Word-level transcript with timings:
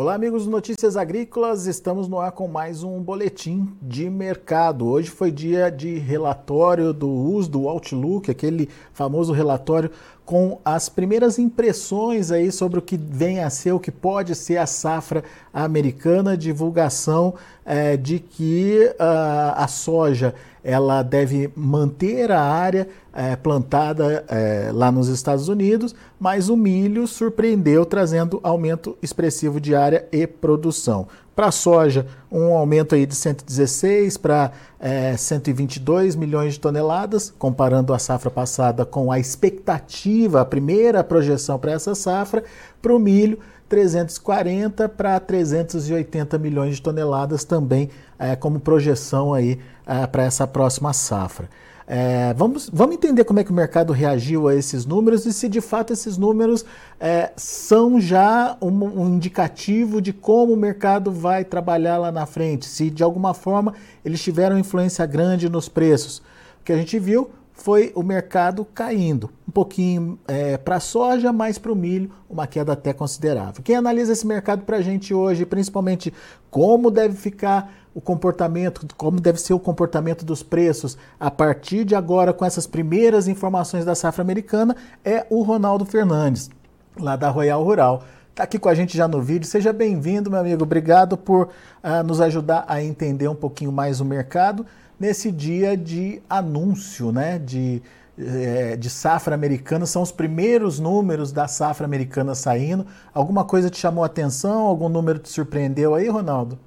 Olá, 0.00 0.14
amigos 0.14 0.44
do 0.44 0.52
Notícias 0.52 0.96
Agrícolas. 0.96 1.66
Estamos 1.66 2.06
no 2.06 2.20
ar 2.20 2.30
com 2.30 2.46
mais 2.46 2.84
um 2.84 3.02
boletim 3.02 3.76
de 3.82 4.08
mercado. 4.08 4.86
Hoje 4.86 5.10
foi 5.10 5.32
dia 5.32 5.70
de 5.72 5.98
relatório 5.98 6.92
do 6.92 7.10
uso 7.10 7.50
do 7.50 7.68
Outlook, 7.68 8.30
aquele 8.30 8.68
famoso 8.92 9.32
relatório 9.32 9.90
com 10.24 10.60
as 10.64 10.88
primeiras 10.88 11.36
impressões 11.36 12.30
aí 12.30 12.52
sobre 12.52 12.78
o 12.78 12.82
que 12.82 12.96
vem 12.96 13.42
a 13.42 13.50
ser, 13.50 13.72
o 13.72 13.80
que 13.80 13.90
pode 13.90 14.36
ser 14.36 14.58
a 14.58 14.66
safra 14.66 15.24
americana, 15.52 16.36
divulgação 16.36 17.34
é, 17.64 17.96
de 17.96 18.20
que 18.20 18.94
uh, 19.00 19.54
a 19.56 19.66
soja 19.66 20.32
ela 20.62 21.02
deve 21.02 21.50
manter 21.56 22.30
a 22.30 22.40
área 22.40 22.88
é, 23.12 23.36
plantada 23.36 24.24
é, 24.28 24.70
lá 24.72 24.92
nos 24.92 25.08
Estados 25.08 25.48
Unidos, 25.48 25.94
mas 26.20 26.48
o 26.48 26.56
milho 26.56 27.06
surpreendeu, 27.06 27.84
trazendo 27.84 28.40
aumento 28.42 28.96
expressivo 29.02 29.60
de 29.60 29.74
área 29.74 30.06
e 30.12 30.26
produção. 30.26 31.08
Para 31.38 31.46
a 31.46 31.52
soja, 31.52 32.04
um 32.32 32.52
aumento 32.52 32.96
aí 32.96 33.06
de 33.06 33.14
116 33.14 34.16
para 34.16 34.50
é, 34.80 35.16
122 35.16 36.16
milhões 36.16 36.54
de 36.54 36.60
toneladas, 36.60 37.32
comparando 37.38 37.94
a 37.94 37.98
safra 37.98 38.28
passada 38.28 38.84
com 38.84 39.12
a 39.12 39.20
expectativa, 39.20 40.40
a 40.40 40.44
primeira 40.44 41.04
projeção 41.04 41.56
para 41.56 41.70
essa 41.70 41.94
safra. 41.94 42.42
Para 42.82 42.92
o 42.92 42.98
milho, 42.98 43.38
340 43.68 44.88
para 44.88 45.18
380 45.20 46.38
milhões 46.38 46.76
de 46.76 46.82
toneladas 46.82 47.44
também 47.44 47.90
é, 48.18 48.34
como 48.34 48.58
projeção 48.58 49.34
aí 49.34 49.58
é, 49.86 50.06
para 50.06 50.24
essa 50.24 50.46
próxima 50.46 50.92
safra. 50.92 51.48
É, 51.90 52.34
vamos, 52.34 52.68
vamos 52.70 52.96
entender 52.96 53.24
como 53.24 53.40
é 53.40 53.44
que 53.44 53.50
o 53.50 53.54
mercado 53.54 53.94
reagiu 53.94 54.46
a 54.46 54.54
esses 54.54 54.84
números 54.84 55.24
e 55.24 55.32
se 55.32 55.48
de 55.48 55.62
fato 55.62 55.90
esses 55.90 56.18
números 56.18 56.62
é, 57.00 57.32
são 57.34 57.98
já 57.98 58.58
um, 58.60 58.68
um, 58.68 59.14
indicativo 59.14 59.98
de 59.98 60.12
como 60.12 60.52
o 60.52 60.56
mercado 60.56 61.10
vai 61.10 61.46
trabalhar 61.46 61.96
lá 61.96 62.12
na 62.12 62.26
frente, 62.26 62.66
se 62.66 62.90
de 62.90 63.02
alguma 63.02 63.32
forma 63.32 63.72
eles 64.04 64.22
tiveram 64.22 64.58
influência 64.58 65.06
grande 65.06 65.48
nos 65.48 65.66
preços. 65.66 66.18
O 66.60 66.64
que 66.64 66.72
a 66.74 66.76
gente 66.76 66.98
viu 66.98 67.30
foi 67.58 67.92
o 67.94 68.02
mercado 68.02 68.64
caindo. 68.64 69.30
Um 69.46 69.50
pouquinho 69.50 70.18
é, 70.28 70.56
para 70.56 70.76
a 70.76 70.80
soja, 70.80 71.32
mais 71.32 71.58
para 71.58 71.72
o 71.72 71.76
milho, 71.76 72.10
uma 72.30 72.46
queda 72.46 72.72
até 72.72 72.92
considerável. 72.92 73.62
Quem 73.62 73.74
analisa 73.74 74.12
esse 74.12 74.26
mercado 74.26 74.62
para 74.62 74.76
a 74.76 74.80
gente 74.80 75.12
hoje, 75.12 75.44
principalmente 75.44 76.14
como 76.50 76.90
deve 76.90 77.16
ficar 77.16 77.72
o 77.92 78.00
comportamento, 78.00 78.86
como 78.96 79.20
deve 79.20 79.40
ser 79.40 79.54
o 79.54 79.58
comportamento 79.58 80.24
dos 80.24 80.40
preços 80.40 80.96
a 81.18 81.30
partir 81.30 81.84
de 81.84 81.96
agora, 81.96 82.32
com 82.32 82.44
essas 82.44 82.66
primeiras 82.66 83.26
informações 83.26 83.84
da 83.84 83.94
safra 83.94 84.22
americana, 84.22 84.76
é 85.04 85.26
o 85.28 85.42
Ronaldo 85.42 85.84
Fernandes, 85.84 86.48
lá 86.96 87.16
da 87.16 87.28
Royal 87.28 87.62
Rural. 87.64 88.04
Está 88.30 88.44
aqui 88.44 88.56
com 88.56 88.68
a 88.68 88.74
gente 88.74 88.96
já 88.96 89.08
no 89.08 89.20
vídeo. 89.20 89.48
Seja 89.48 89.72
bem-vindo, 89.72 90.30
meu 90.30 90.38
amigo. 90.38 90.62
Obrigado 90.62 91.16
por 91.16 91.48
uh, 91.82 92.04
nos 92.06 92.20
ajudar 92.20 92.64
a 92.68 92.80
entender 92.80 93.26
um 93.26 93.34
pouquinho 93.34 93.72
mais 93.72 94.00
o 94.00 94.04
mercado 94.04 94.64
nesse 94.98 95.30
dia 95.30 95.76
de 95.76 96.20
anúncio, 96.28 97.12
né? 97.12 97.38
De, 97.38 97.82
é, 98.18 98.76
de 98.76 98.90
safra 98.90 99.34
americana, 99.34 99.86
são 99.86 100.02
os 100.02 100.10
primeiros 100.10 100.80
números 100.80 101.30
da 101.30 101.46
safra 101.46 101.86
americana 101.86 102.34
saindo. 102.34 102.86
Alguma 103.14 103.44
coisa 103.44 103.70
te 103.70 103.78
chamou 103.78 104.02
a 104.02 104.06
atenção? 104.06 104.62
Algum 104.62 104.88
número 104.88 105.18
te 105.18 105.28
surpreendeu 105.28 105.94
aí, 105.94 106.08
Ronaldo? 106.08 106.58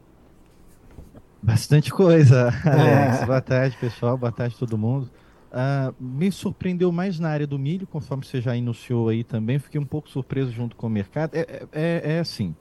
Bastante 1.42 1.92
coisa, 1.92 2.54
Alex. 2.64 3.22
É. 3.22 3.26
Boa 3.26 3.42
tarde, 3.42 3.76
pessoal. 3.78 4.18
Boa 4.18 4.32
tarde, 4.32 4.56
todo 4.58 4.78
mundo. 4.78 5.10
Uh, 5.52 5.94
me 6.00 6.32
surpreendeu 6.32 6.92
mais 6.92 7.20
na 7.20 7.30
área 7.30 7.46
do 7.46 7.60
milho, 7.60 7.86
conforme 7.86 8.24
você 8.24 8.40
já 8.40 8.56
iniciou 8.56 9.10
aí 9.10 9.24
também. 9.24 9.60
Fiquei 9.60 9.82
um 9.82 9.86
pouco 9.86 10.08
surpreso 10.08 10.52
junto 10.52 10.76
com 10.78 10.88
o 10.88 10.90
mercado. 10.90 11.36
É, 11.36 11.42
é, 11.42 11.68
é, 11.74 12.02
é 12.16 12.20
assim: 12.20 12.56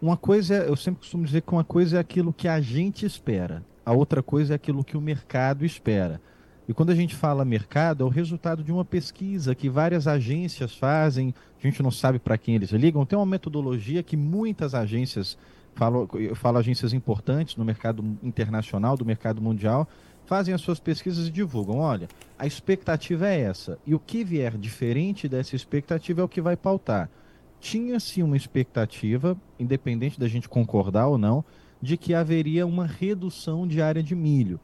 uma 0.00 0.16
coisa, 0.16 0.54
eu 0.54 0.76
sempre 0.76 1.00
costumo 1.00 1.24
dizer 1.24 1.42
que 1.42 1.52
uma 1.52 1.64
coisa 1.64 1.98
é 1.98 2.00
aquilo 2.00 2.32
que 2.32 2.48
a 2.48 2.60
gente 2.60 3.04
espera 3.04 3.62
a 3.84 3.92
outra 3.92 4.22
coisa 4.22 4.54
é 4.54 4.56
aquilo 4.56 4.84
que 4.84 4.96
o 4.96 5.00
mercado 5.00 5.64
espera. 5.64 6.20
E 6.68 6.72
quando 6.72 6.90
a 6.90 6.94
gente 6.94 7.16
fala 7.16 7.44
mercado, 7.44 8.04
é 8.04 8.06
o 8.06 8.08
resultado 8.08 8.62
de 8.62 8.70
uma 8.70 8.84
pesquisa 8.84 9.56
que 9.56 9.68
várias 9.68 10.06
agências 10.06 10.72
fazem, 10.72 11.34
a 11.58 11.66
gente 11.66 11.82
não 11.82 11.90
sabe 11.90 12.20
para 12.20 12.38
quem 12.38 12.54
eles 12.54 12.70
ligam. 12.70 13.04
Tem 13.04 13.18
uma 13.18 13.26
metodologia 13.26 14.04
que 14.04 14.16
muitas 14.16 14.72
agências, 14.72 15.36
falo, 15.74 16.08
eu 16.14 16.36
falo 16.36 16.58
agências 16.58 16.92
importantes 16.92 17.56
no 17.56 17.64
mercado 17.64 18.04
internacional, 18.22 18.96
do 18.96 19.04
mercado 19.04 19.42
mundial, 19.42 19.88
fazem 20.26 20.54
as 20.54 20.60
suas 20.60 20.78
pesquisas 20.78 21.26
e 21.26 21.30
divulgam. 21.32 21.78
Olha, 21.78 22.06
a 22.38 22.46
expectativa 22.46 23.26
é 23.26 23.40
essa. 23.40 23.76
E 23.84 23.92
o 23.92 23.98
que 23.98 24.22
vier 24.22 24.56
diferente 24.56 25.28
dessa 25.28 25.56
expectativa 25.56 26.20
é 26.20 26.24
o 26.24 26.28
que 26.28 26.40
vai 26.40 26.56
pautar. 26.56 27.10
Tinha-se 27.58 28.22
uma 28.22 28.36
expectativa, 28.36 29.36
independente 29.58 30.20
da 30.20 30.28
gente 30.28 30.48
concordar 30.48 31.08
ou 31.08 31.18
não, 31.18 31.44
de 31.80 31.96
que 31.96 32.14
haveria 32.14 32.66
uma 32.66 32.86
redução 32.86 33.66
de 33.66 33.80
área 33.80 34.02
de 34.02 34.14
milho. 34.14 34.60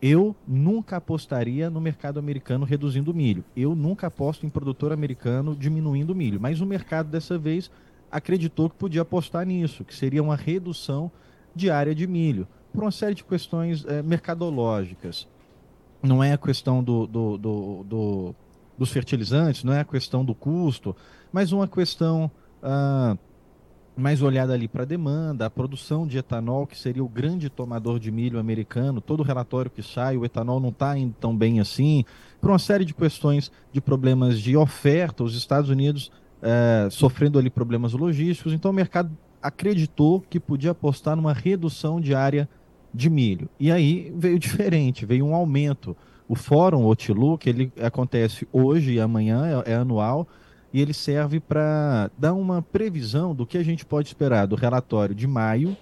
Eu 0.00 0.36
nunca 0.46 0.96
apostaria 0.96 1.70
no 1.70 1.80
mercado 1.80 2.18
americano 2.18 2.64
reduzindo 2.64 3.14
milho. 3.14 3.44
Eu 3.56 3.74
nunca 3.74 4.08
aposto 4.08 4.44
em 4.44 4.50
produtor 4.50 4.92
americano 4.92 5.56
diminuindo 5.56 6.14
milho. 6.14 6.40
Mas 6.40 6.60
o 6.60 6.66
mercado 6.66 7.08
dessa 7.08 7.38
vez 7.38 7.70
acreditou 8.10 8.68
que 8.68 8.76
podia 8.76 9.02
apostar 9.02 9.46
nisso, 9.46 9.84
que 9.84 9.94
seria 9.94 10.22
uma 10.22 10.36
redução 10.36 11.10
de 11.54 11.70
área 11.70 11.94
de 11.94 12.06
milho, 12.06 12.46
por 12.72 12.84
uma 12.84 12.90
série 12.90 13.14
de 13.14 13.24
questões 13.24 13.84
é, 13.86 14.02
mercadológicas. 14.02 15.26
Não 16.02 16.22
é 16.22 16.32
a 16.32 16.38
questão 16.38 16.82
do, 16.82 17.06
do, 17.06 17.38
do, 17.38 17.84
do, 17.84 18.34
dos 18.76 18.90
fertilizantes, 18.90 19.64
não 19.64 19.72
é 19.72 19.80
a 19.80 19.84
questão 19.84 20.24
do 20.24 20.34
custo, 20.34 20.94
mas 21.32 21.50
uma 21.50 21.66
questão. 21.66 22.30
Ah, 22.62 23.16
mais 23.96 24.22
olhada 24.22 24.52
ali 24.52 24.66
para 24.66 24.82
a 24.82 24.86
demanda, 24.86 25.46
a 25.46 25.50
produção 25.50 26.06
de 26.06 26.18
etanol, 26.18 26.66
que 26.66 26.76
seria 26.76 27.02
o 27.02 27.08
grande 27.08 27.48
tomador 27.48 27.98
de 27.98 28.10
milho 28.10 28.38
americano, 28.38 29.00
todo 29.00 29.22
relatório 29.22 29.70
que 29.70 29.82
sai, 29.82 30.16
o 30.16 30.24
etanol 30.24 30.58
não 30.58 30.70
está 30.70 30.98
indo 30.98 31.14
tão 31.20 31.36
bem 31.36 31.60
assim, 31.60 32.04
por 32.40 32.50
uma 32.50 32.58
série 32.58 32.84
de 32.84 32.92
questões 32.92 33.52
de 33.72 33.80
problemas 33.80 34.40
de 34.40 34.56
oferta, 34.56 35.22
os 35.22 35.36
Estados 35.36 35.70
Unidos 35.70 36.10
é, 36.42 36.88
sofrendo 36.90 37.38
ali 37.38 37.48
problemas 37.48 37.92
logísticos, 37.92 38.52
então 38.52 38.70
o 38.70 38.74
mercado 38.74 39.16
acreditou 39.40 40.20
que 40.20 40.40
podia 40.40 40.72
apostar 40.72 41.14
numa 41.14 41.32
redução 41.32 42.00
de 42.00 42.14
área 42.14 42.48
de 42.92 43.10
milho. 43.10 43.48
E 43.60 43.70
aí 43.70 44.12
veio 44.16 44.38
diferente, 44.40 45.06
veio 45.06 45.24
um 45.24 45.34
aumento. 45.34 45.96
O 46.26 46.34
Fórum 46.34 46.84
Outlook, 46.84 47.48
ele 47.48 47.70
acontece 47.82 48.48
hoje 48.50 48.94
e 48.94 49.00
amanhã, 49.00 49.62
é, 49.66 49.72
é 49.72 49.74
anual, 49.74 50.26
e 50.74 50.80
ele 50.80 50.92
serve 50.92 51.38
para 51.38 52.10
dar 52.18 52.34
uma 52.34 52.60
previsão 52.60 53.32
do 53.32 53.46
que 53.46 53.56
a 53.56 53.62
gente 53.62 53.86
pode 53.86 54.08
esperar 54.08 54.44
do 54.44 54.56
relatório 54.56 55.14
de 55.14 55.24
maio 55.24 55.76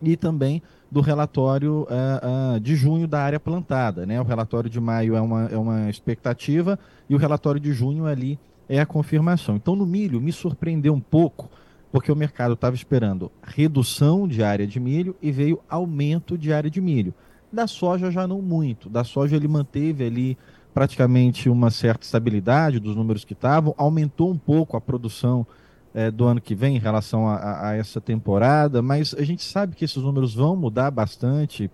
e 0.00 0.16
também 0.16 0.62
do 0.90 1.02
relatório 1.02 1.82
uh, 1.82 2.56
uh, 2.56 2.60
de 2.60 2.74
junho 2.74 3.06
da 3.06 3.20
área 3.20 3.38
plantada. 3.38 4.06
Né? 4.06 4.18
O 4.18 4.24
relatório 4.24 4.70
de 4.70 4.80
maio 4.80 5.14
é 5.14 5.20
uma, 5.20 5.44
é 5.48 5.58
uma 5.58 5.90
expectativa 5.90 6.78
e 7.06 7.14
o 7.14 7.18
relatório 7.18 7.60
de 7.60 7.70
junho 7.74 8.06
ali 8.06 8.38
é 8.66 8.80
a 8.80 8.86
confirmação. 8.86 9.56
Então, 9.56 9.76
no 9.76 9.84
milho, 9.84 10.22
me 10.22 10.32
surpreendeu 10.32 10.94
um 10.94 11.00
pouco, 11.00 11.50
porque 11.92 12.10
o 12.10 12.16
mercado 12.16 12.54
estava 12.54 12.74
esperando 12.74 13.30
redução 13.42 14.26
de 14.26 14.42
área 14.42 14.66
de 14.66 14.80
milho 14.80 15.14
e 15.20 15.30
veio 15.30 15.60
aumento 15.68 16.38
de 16.38 16.50
área 16.50 16.70
de 16.70 16.80
milho. 16.80 17.12
Da 17.52 17.66
soja 17.66 18.10
já 18.10 18.26
não 18.26 18.40
muito. 18.40 18.88
Da 18.88 19.04
soja 19.04 19.36
ele 19.36 19.48
manteve 19.48 20.06
ali 20.06 20.38
praticamente 20.72 21.48
uma 21.48 21.70
certa 21.70 22.04
estabilidade 22.04 22.78
dos 22.78 22.94
números 22.94 23.24
que 23.24 23.32
estavam, 23.32 23.74
aumentou 23.76 24.30
um 24.30 24.38
pouco 24.38 24.76
a 24.76 24.80
produção 24.80 25.46
é, 25.94 26.10
do 26.10 26.24
ano 26.24 26.40
que 26.40 26.54
vem 26.54 26.76
em 26.76 26.80
relação 26.80 27.26
a, 27.26 27.70
a, 27.70 27.76
essa 27.76 28.00
temporada, 28.00 28.80
mas 28.80 29.14
a 29.14 29.22
gente 29.24 29.42
sabe 29.42 29.74
que 29.74 29.84
esses 29.84 30.02
números 30.02 30.34
vão 30.34 30.54
mudar 30.54 30.90
bastante. 30.90 31.70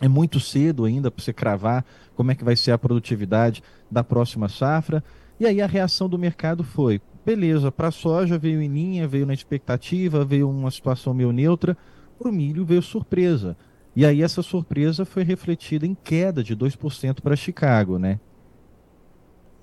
É 0.00 0.08
muito 0.08 0.38
cedo 0.38 0.84
ainda 0.84 1.10
para 1.10 1.24
você 1.24 1.32
cravar 1.32 1.84
como 2.14 2.30
é 2.30 2.34
que 2.34 2.44
vai 2.44 2.54
ser 2.54 2.72
a 2.72 2.78
produtividade 2.78 3.62
da 3.90 4.04
próxima 4.04 4.48
safra. 4.48 5.02
E 5.40 5.46
aí 5.46 5.62
a 5.62 5.66
reação 5.66 6.08
do 6.08 6.18
mercado 6.18 6.62
foi: 6.62 7.00
beleza, 7.24 7.72
para 7.72 7.88
a 7.88 7.92
soja 7.92 8.38
veio 8.38 8.60
em 8.60 8.68
linha, 8.68 9.08
veio 9.08 9.24
na 9.24 9.32
expectativa, 9.32 10.24
veio 10.24 10.50
uma 10.50 10.70
situação 10.70 11.14
meio 11.14 11.32
neutra, 11.32 11.76
para 12.18 12.28
o 12.28 12.32
milho 12.32 12.64
veio 12.64 12.82
surpresa. 12.82 13.56
E 13.96 14.04
aí 14.04 14.22
essa 14.22 14.42
surpresa 14.42 15.06
foi 15.06 15.24
refletida 15.24 15.86
em 15.86 15.96
queda 16.04 16.44
de 16.44 16.54
2% 16.54 17.22
para 17.22 17.34
Chicago, 17.34 17.98
né? 17.98 18.20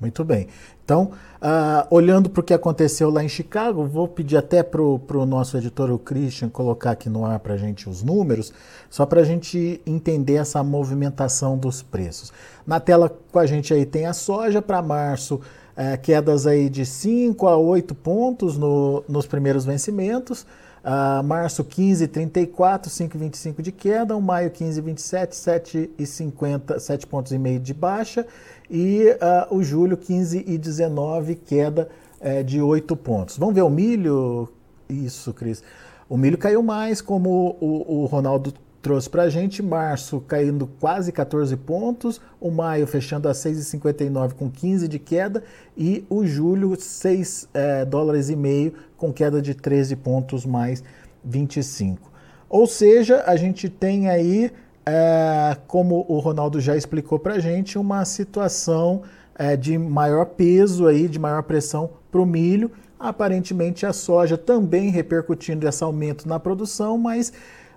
Muito 0.03 0.25
bem. 0.25 0.47
Então, 0.83 1.11
uh, 1.35 1.87
olhando 1.89 2.29
para 2.29 2.41
o 2.41 2.43
que 2.43 2.53
aconteceu 2.53 3.09
lá 3.09 3.23
em 3.23 3.29
Chicago, 3.29 3.85
vou 3.85 4.05
pedir 4.07 4.35
até 4.35 4.61
para 4.61 4.81
o 4.81 5.25
nosso 5.25 5.55
editor, 5.55 5.91
o 5.91 5.99
Christian, 5.99 6.49
colocar 6.49 6.91
aqui 6.91 7.07
no 7.09 7.23
ar 7.23 7.39
para 7.39 7.53
a 7.53 7.57
gente 7.57 7.87
os 7.87 8.03
números, 8.03 8.51
só 8.89 9.05
para 9.05 9.21
a 9.21 9.23
gente 9.23 9.79
entender 9.85 10.35
essa 10.35 10.61
movimentação 10.61 11.57
dos 11.57 11.81
preços. 11.81 12.33
Na 12.65 12.79
tela 12.79 13.15
com 13.31 13.39
a 13.39 13.45
gente 13.45 13.73
aí 13.73 13.85
tem 13.85 14.07
a 14.07 14.13
soja 14.13 14.61
para 14.61 14.81
março, 14.81 15.35
uh, 15.35 16.01
quedas 16.01 16.45
aí 16.47 16.69
de 16.69 16.85
5 16.85 17.47
a 17.47 17.55
8 17.55 17.95
pontos 17.95 18.57
no, 18.57 19.05
nos 19.07 19.25
primeiros 19.25 19.63
vencimentos. 19.63 20.45
Uh, 20.83 21.23
março 21.23 21.63
15, 21.63 22.09
34, 22.09 22.91
5,25 22.91 23.61
de 23.61 23.71
queda. 23.71 24.17
Um 24.17 24.21
maio 24.21 24.51
15, 24.51 24.81
27, 24.81 25.31
7,50, 25.31 26.77
7 26.77 27.07
pontos 27.07 27.31
e 27.31 27.37
meio 27.37 27.59
de 27.59 27.73
baixa. 27.73 28.27
E 28.69 29.05
uh, 29.49 29.55
o 29.55 29.63
julho 29.63 29.95
15 29.95 30.43
e 30.45 30.57
19, 30.57 31.35
queda 31.35 31.87
uh, 32.19 32.43
de 32.43 32.61
8 32.61 32.95
pontos. 32.97 33.37
Vamos 33.37 33.55
ver 33.55 33.61
o 33.61 33.69
milho? 33.69 34.49
Isso, 34.89 35.33
Cris. 35.33 35.63
O 36.09 36.17
milho 36.17 36.37
caiu 36.37 36.61
mais, 36.61 37.01
como 37.01 37.55
o, 37.61 38.03
o 38.03 38.05
Ronaldo 38.05 38.53
trouxe 38.83 39.09
para 39.09 39.23
a 39.23 39.29
gente, 39.29 39.63
março 39.63 40.19
caindo 40.19 40.67
quase 40.67 41.09
14 41.09 41.55
pontos, 41.55 42.19
o 42.39 42.51
maio 42.51 42.85
fechando 42.85 43.29
a 43.29 43.31
6,59 43.31 44.33
com 44.33 44.51
15 44.51 44.89
de 44.89 44.99
queda 44.99 45.41
e 45.75 46.05
o 46.09 46.25
julho 46.25 46.75
6 46.77 47.47
é, 47.53 47.85
dólares 47.85 48.29
e 48.29 48.35
meio 48.35 48.73
com 48.97 49.13
queda 49.13 49.41
de 49.41 49.55
13 49.55 49.95
pontos 49.95 50.45
mais 50.45 50.83
25. 51.23 52.11
Ou 52.49 52.67
seja, 52.67 53.23
a 53.25 53.37
gente 53.37 53.69
tem 53.69 54.09
aí, 54.09 54.51
é, 54.85 55.55
como 55.65 56.05
o 56.09 56.19
Ronaldo 56.19 56.59
já 56.59 56.75
explicou 56.75 57.17
para 57.17 57.35
a 57.35 57.39
gente, 57.39 57.77
uma 57.77 58.03
situação 58.03 59.03
é, 59.33 59.55
de 59.55 59.77
maior 59.77 60.25
peso 60.25 60.87
aí, 60.87 61.07
de 61.07 61.17
maior 61.17 61.43
pressão 61.43 61.89
para 62.11 62.19
o 62.19 62.25
milho. 62.25 62.69
Aparentemente 62.99 63.85
a 63.85 63.93
soja 63.93 64.37
também 64.37 64.89
repercutindo 64.89 65.65
esse 65.65 65.83
aumento 65.83 66.27
na 66.27 66.37
produção, 66.37 66.97
mas 66.97 67.31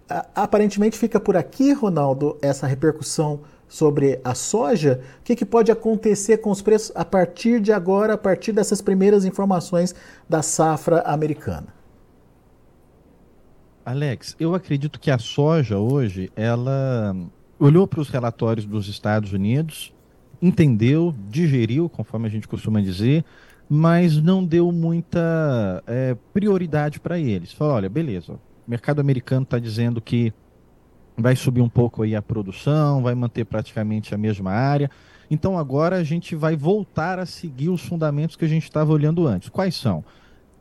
aparentemente 0.08 0.99
fica 0.99 1.19
por 1.19 1.37
aqui, 1.37 1.73
Ronaldo, 1.73 2.37
essa 2.41 2.67
repercussão 2.67 3.41
sobre 3.69 4.20
a 4.25 4.35
soja. 4.35 5.00
O 5.20 5.25
que, 5.25 5.35
que, 5.35 5.44
pode 5.44 5.73
acontecer 5.73 6.38
com 6.38 6.50
os 6.50 6.62
preços 6.62 6.93
a 6.94 7.05
partir 7.05 7.61
de 7.61 7.73
agora, 7.73 8.14
a 8.14 8.19
partir 8.19 8.53
dessas 8.53 8.81
primeiras 8.81 9.25
informações 9.25 9.94
da 10.29 10.43
safra 10.43 11.00
americana? 11.00 11.75
Alex, 13.85 14.35
eu 14.38 14.55
acredito 14.55 14.99
que 14.99 15.11
a 15.11 15.19
soja 15.19 15.79
hoje, 15.79 16.31
ela 16.35 17.14
olhou 17.58 17.87
para 17.87 18.00
os 18.00 18.08
relatórios 18.08 18.67
dos 18.67 18.88
Estados 18.88 19.32
Unidos, 19.32 19.93
entendeu, 20.43 21.14
digeriu, 21.29 21.88
conforme 21.88 22.26
a 22.26 22.31
gente 22.31 22.49
costuma 22.49 22.81
dizer, 22.81 23.25
mas 23.69 24.20
não 24.20 24.44
deu 24.44 24.70
muita 24.70 25.82
é, 25.87 26.17
prioridade 26.32 27.00
para 27.00 27.19
eles. 27.19 27.53
Falou, 27.53 27.75
olha, 27.75 27.88
beleza, 27.88 28.38
o 28.67 28.71
mercado 28.71 29.01
americano 29.01 29.45
está 29.45 29.59
dizendo 29.59 30.01
que 30.01 30.33
vai 31.17 31.35
subir 31.35 31.61
um 31.61 31.69
pouco 31.69 32.03
aí 32.03 32.15
a 32.15 32.21
produção, 32.21 33.03
vai 33.03 33.15
manter 33.15 33.45
praticamente 33.45 34.15
a 34.15 34.19
mesma 34.19 34.51
área. 34.51 34.91
Então 35.31 35.59
agora 35.59 35.97
a 35.97 36.05
gente 36.05 36.35
vai 36.35 36.57
voltar 36.57 37.19
a 37.19 37.27
seguir 37.27 37.69
os 37.69 37.81
fundamentos 37.81 38.37
que 38.37 38.45
a 38.45 38.49
gente 38.49 38.65
estava 38.65 38.93
olhando 38.93 39.27
antes. 39.27 39.49
Quais 39.49 39.75
são? 39.75 40.05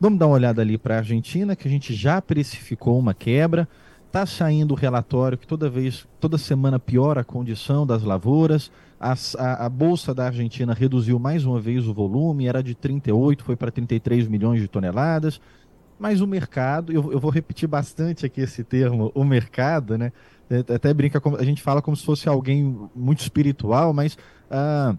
Vamos 0.00 0.18
dar 0.18 0.26
uma 0.26 0.34
olhada 0.34 0.62
ali 0.62 0.76
para 0.76 0.96
a 0.96 0.98
Argentina, 0.98 1.56
que 1.56 1.66
a 1.66 1.70
gente 1.70 1.94
já 1.94 2.20
precificou 2.20 2.98
uma 2.98 3.14
quebra. 3.14 3.68
Está 4.06 4.24
saindo 4.24 4.72
o 4.72 4.76
relatório 4.76 5.36
que 5.36 5.46
toda 5.46 5.68
vez, 5.68 6.06
toda 6.20 6.38
semana 6.38 6.78
piora 6.78 7.20
a 7.20 7.24
condição 7.24 7.86
das 7.86 8.02
lavouras. 8.02 8.70
A, 8.98 9.14
a, 9.38 9.66
a, 9.66 9.68
Bolsa 9.68 10.14
da 10.14 10.26
Argentina 10.26 10.72
reduziu 10.72 11.18
mais 11.18 11.44
uma 11.44 11.60
vez 11.60 11.86
o 11.86 11.92
volume, 11.92 12.46
era 12.46 12.62
de 12.62 12.74
38, 12.74 13.44
foi 13.44 13.56
para 13.56 13.70
33 13.70 14.26
milhões 14.26 14.60
de 14.60 14.68
toneladas. 14.68 15.40
Mas 15.98 16.20
o 16.20 16.26
mercado, 16.26 16.92
eu, 16.92 17.12
eu 17.12 17.18
vou 17.18 17.30
repetir 17.30 17.68
bastante 17.68 18.26
aqui 18.26 18.40
esse 18.42 18.62
termo, 18.62 19.10
o 19.14 19.24
mercado, 19.24 19.96
né? 19.96 20.12
É, 20.48 20.58
até 20.74 20.92
brinca, 20.94 21.20
a 21.38 21.44
gente 21.44 21.62
fala 21.62 21.82
como 21.82 21.96
se 21.96 22.04
fosse 22.04 22.28
alguém 22.28 22.88
muito 22.94 23.20
espiritual, 23.20 23.92
mas 23.92 24.16
ah, 24.50 24.94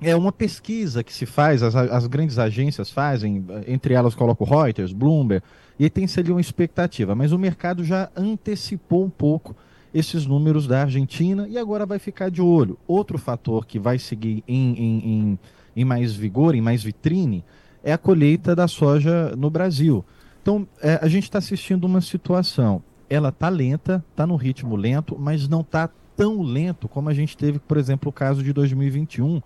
é 0.00 0.14
uma 0.16 0.32
pesquisa 0.32 1.04
que 1.04 1.12
se 1.12 1.26
faz, 1.26 1.62
as, 1.62 1.74
as 1.74 2.06
grandes 2.06 2.38
agências 2.38 2.90
fazem, 2.90 3.44
entre 3.66 3.94
elas 3.94 4.14
coloca 4.14 4.42
o 4.42 4.46
Reuters, 4.46 4.92
Bloomberg, 4.92 5.44
e 5.78 5.88
tem-se 5.90 6.18
ali 6.18 6.30
uma 6.30 6.40
expectativa. 6.40 7.14
Mas 7.14 7.32
o 7.32 7.38
mercado 7.38 7.84
já 7.84 8.10
antecipou 8.16 9.04
um 9.04 9.10
pouco 9.10 9.54
esses 9.94 10.26
números 10.26 10.66
da 10.66 10.82
Argentina 10.82 11.46
e 11.48 11.56
agora 11.56 11.86
vai 11.86 11.98
ficar 11.98 12.30
de 12.30 12.42
olho. 12.42 12.78
Outro 12.86 13.18
fator 13.18 13.66
que 13.66 13.78
vai 13.78 13.98
seguir 13.98 14.42
em, 14.48 14.74
em, 14.74 14.98
em, 15.10 15.38
em 15.76 15.84
mais 15.84 16.14
vigor, 16.14 16.54
em 16.54 16.60
mais 16.60 16.82
vitrine, 16.82 17.44
é 17.86 17.92
a 17.92 17.98
colheita 17.98 18.52
da 18.56 18.66
soja 18.66 19.32
no 19.36 19.48
Brasil. 19.48 20.04
Então, 20.42 20.66
é, 20.82 20.98
a 21.00 21.06
gente 21.06 21.22
está 21.22 21.38
assistindo 21.38 21.84
uma 21.84 22.00
situação. 22.00 22.82
Ela 23.08 23.28
está 23.28 23.48
lenta, 23.48 24.04
está 24.10 24.26
no 24.26 24.34
ritmo 24.34 24.74
lento, 24.74 25.16
mas 25.16 25.46
não 25.46 25.60
está 25.60 25.88
tão 26.16 26.42
lento 26.42 26.88
como 26.88 27.08
a 27.08 27.14
gente 27.14 27.36
teve, 27.36 27.60
por 27.60 27.76
exemplo, 27.76 28.08
o 28.08 28.12
caso 28.12 28.42
de 28.42 28.52
2021, 28.52 29.40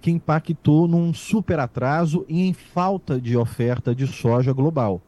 que 0.00 0.10
impactou 0.10 0.88
num 0.88 1.12
super 1.12 1.58
atraso 1.58 2.24
e 2.26 2.48
em 2.48 2.54
falta 2.54 3.20
de 3.20 3.36
oferta 3.36 3.94
de 3.94 4.06
soja 4.06 4.54
global. 4.54 5.02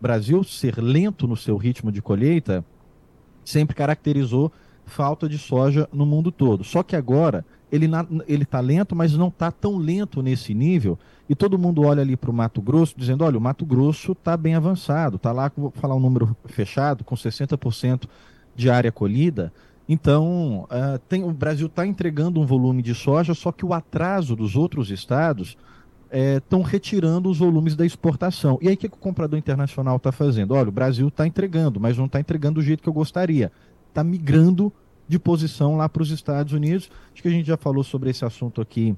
O 0.00 0.02
Brasil 0.02 0.42
ser 0.42 0.76
lento 0.78 1.28
no 1.28 1.36
seu 1.36 1.56
ritmo 1.56 1.92
de 1.92 2.02
colheita 2.02 2.64
sempre 3.44 3.76
caracterizou 3.76 4.50
falta 4.84 5.28
de 5.28 5.38
soja 5.38 5.88
no 5.92 6.04
mundo 6.04 6.32
todo. 6.32 6.64
Só 6.64 6.82
que 6.82 6.96
agora 6.96 7.44
ele 7.70 7.86
está 8.42 8.60
lento, 8.60 8.96
mas 8.96 9.12
não 9.14 9.28
está 9.28 9.50
tão 9.50 9.76
lento 9.76 10.22
nesse 10.22 10.54
nível. 10.54 10.98
E 11.28 11.34
todo 11.34 11.58
mundo 11.58 11.82
olha 11.82 12.00
ali 12.00 12.16
para 12.16 12.30
o 12.30 12.34
Mato 12.34 12.62
Grosso, 12.62 12.94
dizendo: 12.96 13.24
olha, 13.24 13.36
o 13.36 13.40
Mato 13.40 13.66
Grosso 13.66 14.12
está 14.12 14.36
bem 14.36 14.54
avançado, 14.54 15.16
está 15.16 15.32
lá, 15.32 15.50
vou 15.56 15.70
falar 15.70 15.94
um 15.94 16.00
número 16.00 16.36
fechado, 16.46 17.04
com 17.04 17.14
60% 17.14 18.08
de 18.56 18.70
área 18.70 18.90
colhida. 18.90 19.52
Então, 19.88 20.64
uh, 20.64 20.98
tem, 21.08 21.24
o 21.24 21.32
Brasil 21.32 21.66
está 21.66 21.86
entregando 21.86 22.40
um 22.40 22.46
volume 22.46 22.82
de 22.82 22.94
soja, 22.94 23.32
só 23.34 23.50
que 23.50 23.64
o 23.64 23.72
atraso 23.72 24.36
dos 24.36 24.54
outros 24.54 24.90
estados 24.90 25.56
estão 26.10 26.60
é, 26.60 26.64
retirando 26.64 27.28
os 27.28 27.38
volumes 27.38 27.76
da 27.76 27.84
exportação. 27.84 28.58
E 28.62 28.68
aí, 28.68 28.74
o 28.74 28.76
que 28.76 28.86
o 28.86 28.90
comprador 28.90 29.38
internacional 29.38 29.96
está 29.96 30.10
fazendo? 30.10 30.54
Olha, 30.54 30.68
o 30.68 30.72
Brasil 30.72 31.08
está 31.08 31.26
entregando, 31.26 31.78
mas 31.78 31.96
não 31.96 32.06
está 32.06 32.20
entregando 32.20 32.60
do 32.60 32.62
jeito 32.62 32.82
que 32.82 32.88
eu 32.88 32.92
gostaria. 32.92 33.52
Está 33.88 34.02
migrando 34.02 34.72
de 35.08 35.18
posição 35.18 35.76
lá 35.76 35.88
para 35.88 36.02
os 36.02 36.10
Estados 36.10 36.52
Unidos. 36.52 36.90
Acho 37.12 37.22
que 37.22 37.28
a 37.28 37.32
gente 37.32 37.46
já 37.46 37.56
falou 37.56 37.82
sobre 37.82 38.10
esse 38.10 38.24
assunto 38.24 38.60
aqui 38.60 38.94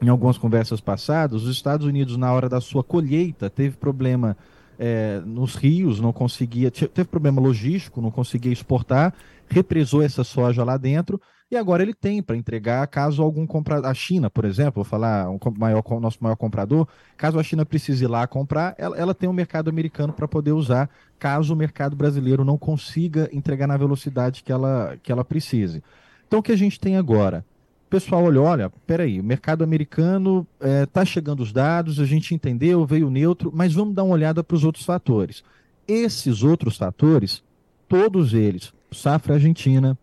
em 0.00 0.08
algumas 0.08 0.38
conversas 0.38 0.80
passadas. 0.80 1.42
Os 1.42 1.50
Estados 1.50 1.86
Unidos, 1.86 2.16
na 2.16 2.32
hora 2.32 2.48
da 2.48 2.60
sua 2.60 2.84
colheita, 2.84 3.50
teve 3.50 3.76
problema 3.76 4.36
é, 4.78 5.20
nos 5.24 5.54
rios, 5.54 6.00
não 6.00 6.12
conseguia, 6.12 6.70
teve 6.70 7.04
problema 7.04 7.40
logístico, 7.40 8.00
não 8.00 8.10
conseguia 8.10 8.52
exportar, 8.52 9.12
represou 9.48 10.02
essa 10.02 10.24
soja 10.24 10.64
lá 10.64 10.76
dentro 10.76 11.20
e 11.54 11.56
agora 11.56 11.82
ele 11.82 11.94
tem 11.94 12.20
para 12.20 12.36
entregar 12.36 12.86
caso 12.88 13.22
algum 13.22 13.46
comprador, 13.46 13.88
a 13.88 13.94
China, 13.94 14.28
por 14.28 14.44
exemplo, 14.44 14.82
vou 14.82 14.84
falar 14.84 15.30
um 15.30 15.38
maior, 15.56 15.82
nosso 16.00 16.18
maior 16.20 16.36
comprador, 16.36 16.86
caso 17.16 17.38
a 17.38 17.42
China 17.42 17.64
precise 17.64 18.04
ir 18.04 18.08
lá 18.08 18.26
comprar, 18.26 18.74
ela, 18.76 18.96
ela 18.96 19.14
tem 19.14 19.28
um 19.28 19.32
mercado 19.32 19.70
americano 19.70 20.12
para 20.12 20.26
poder 20.26 20.52
usar, 20.52 20.90
caso 21.18 21.54
o 21.54 21.56
mercado 21.56 21.94
brasileiro 21.94 22.44
não 22.44 22.58
consiga 22.58 23.28
entregar 23.32 23.68
na 23.68 23.76
velocidade 23.76 24.42
que 24.42 24.50
ela, 24.50 24.96
que 25.02 25.12
ela 25.12 25.24
precise. 25.24 25.82
Então 26.26 26.40
o 26.40 26.42
que 26.42 26.52
a 26.52 26.56
gente 26.56 26.78
tem 26.80 26.96
agora? 26.96 27.44
O 27.86 27.90
pessoal 27.90 28.24
olha, 28.24 28.42
olha, 28.42 28.72
peraí, 28.84 29.20
o 29.20 29.24
mercado 29.24 29.62
americano 29.62 30.44
está 30.60 31.02
é, 31.02 31.06
chegando 31.06 31.40
os 31.40 31.52
dados, 31.52 32.00
a 32.00 32.04
gente 32.04 32.34
entendeu, 32.34 32.84
veio 32.84 33.08
neutro, 33.08 33.52
mas 33.54 33.72
vamos 33.72 33.94
dar 33.94 34.02
uma 34.02 34.14
olhada 34.14 34.42
para 34.42 34.56
os 34.56 34.64
outros 34.64 34.84
fatores. 34.84 35.44
Esses 35.86 36.42
outros 36.42 36.76
fatores, 36.76 37.44
todos 37.88 38.34
eles, 38.34 38.72
safra 38.90 39.34
argentina, 39.34 39.96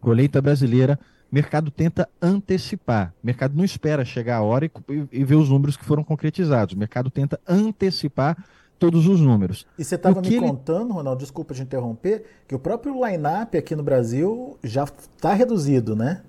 colheita 0.00 0.40
brasileira, 0.40 0.98
mercado 1.36 1.70
tenta 1.70 2.08
antecipar. 2.20 3.12
O 3.22 3.26
mercado 3.26 3.54
não 3.54 3.64
espera 3.64 4.04
chegar 4.04 4.38
a 4.38 4.42
hora 4.42 4.66
e, 4.66 4.70
e, 5.12 5.24
ver 5.24 5.34
os 5.34 5.50
números 5.50 5.76
que 5.76 5.84
foram 5.84 6.02
concretizados. 6.02 6.74
O 6.74 6.78
mercado 6.78 7.10
tenta 7.10 7.38
antecipar 7.46 8.36
todos 8.78 9.06
os 9.06 9.20
números. 9.20 9.66
E 9.78 9.84
você 9.84 9.96
estava 9.96 10.20
me 10.20 10.28
ele... 10.28 10.40
contando, 10.40 10.92
Ronaldo, 10.92 11.20
desculpa 11.20 11.54
te 11.54 11.62
interromper, 11.62 12.24
que 12.48 12.54
o 12.54 12.58
próprio 12.58 12.94
line-up 13.04 13.56
aqui 13.56 13.74
no 13.74 13.82
Brasil 13.82 14.58
já 14.62 14.84
está 14.84 15.34
reduzido, 15.34 15.94
né? 15.94 16.22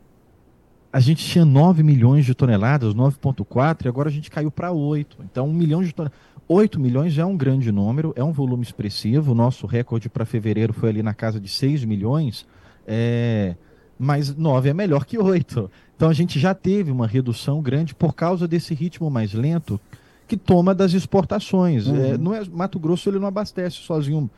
A 0.92 1.00
gente 1.00 1.24
tinha 1.24 1.46
9 1.46 1.84
milhões 1.84 2.26
de 2.26 2.34
toneladas, 2.34 2.94
9,4, 2.94 3.86
e 3.86 3.88
agora 3.88 4.10
a 4.10 4.12
gente 4.12 4.32
caiu 4.32 4.50
para 4.50 4.72
8. 4.72 5.18
Então, 5.24 5.48
1 5.48 5.54
milhão 5.54 5.84
de 5.84 5.94
toneladas. 5.94 6.18
8 6.48 6.80
milhões 6.80 7.12
já 7.12 7.24
é 7.24 7.26
um 7.26 7.36
grande 7.36 7.72
número, 7.74 8.14
é 8.16 8.24
um 8.24 8.32
volume 8.32 8.64
expressivo. 8.64 9.34
O 9.34 9.36
nosso 9.36 9.68
recorde 9.68 10.10
para 10.10 10.26
fevereiro 10.26 10.72
foi 10.74 10.90
ali 10.90 11.04
na 11.04 11.14
casa 11.14 11.42
de 11.42 11.50
6 11.50 11.84
milhões. 11.84 12.46
É, 12.88 13.56
mas 14.00 14.34
9 14.34 14.70
é 14.70 14.74
melhor 14.74 15.06
que 15.06 15.18
8. 15.18 15.70
Então 15.96 16.10
a 16.10 16.14
gente 16.14 16.40
já 16.40 16.54
teve 16.54 16.92
uma 16.92 17.06
redução 17.06 17.62
grande 17.62 17.94
por 17.94 18.16
causa 18.16 18.48
desse 18.48 18.74
ritmo 18.74 19.10
mais 19.10 19.34
lento 19.34 19.80
que 20.28 20.38
toma 20.38 20.74
das 20.74 20.94
exportações. 20.94 21.88
Uhum. 21.88 22.06
É, 22.06 22.18
não 22.18 22.34
é, 22.34 22.44
Mato 22.46 22.80
Grosso 22.80 23.10
ele 23.10 23.20
não 23.20 23.28
abastece 23.28 23.78
sozinho 23.78 24.30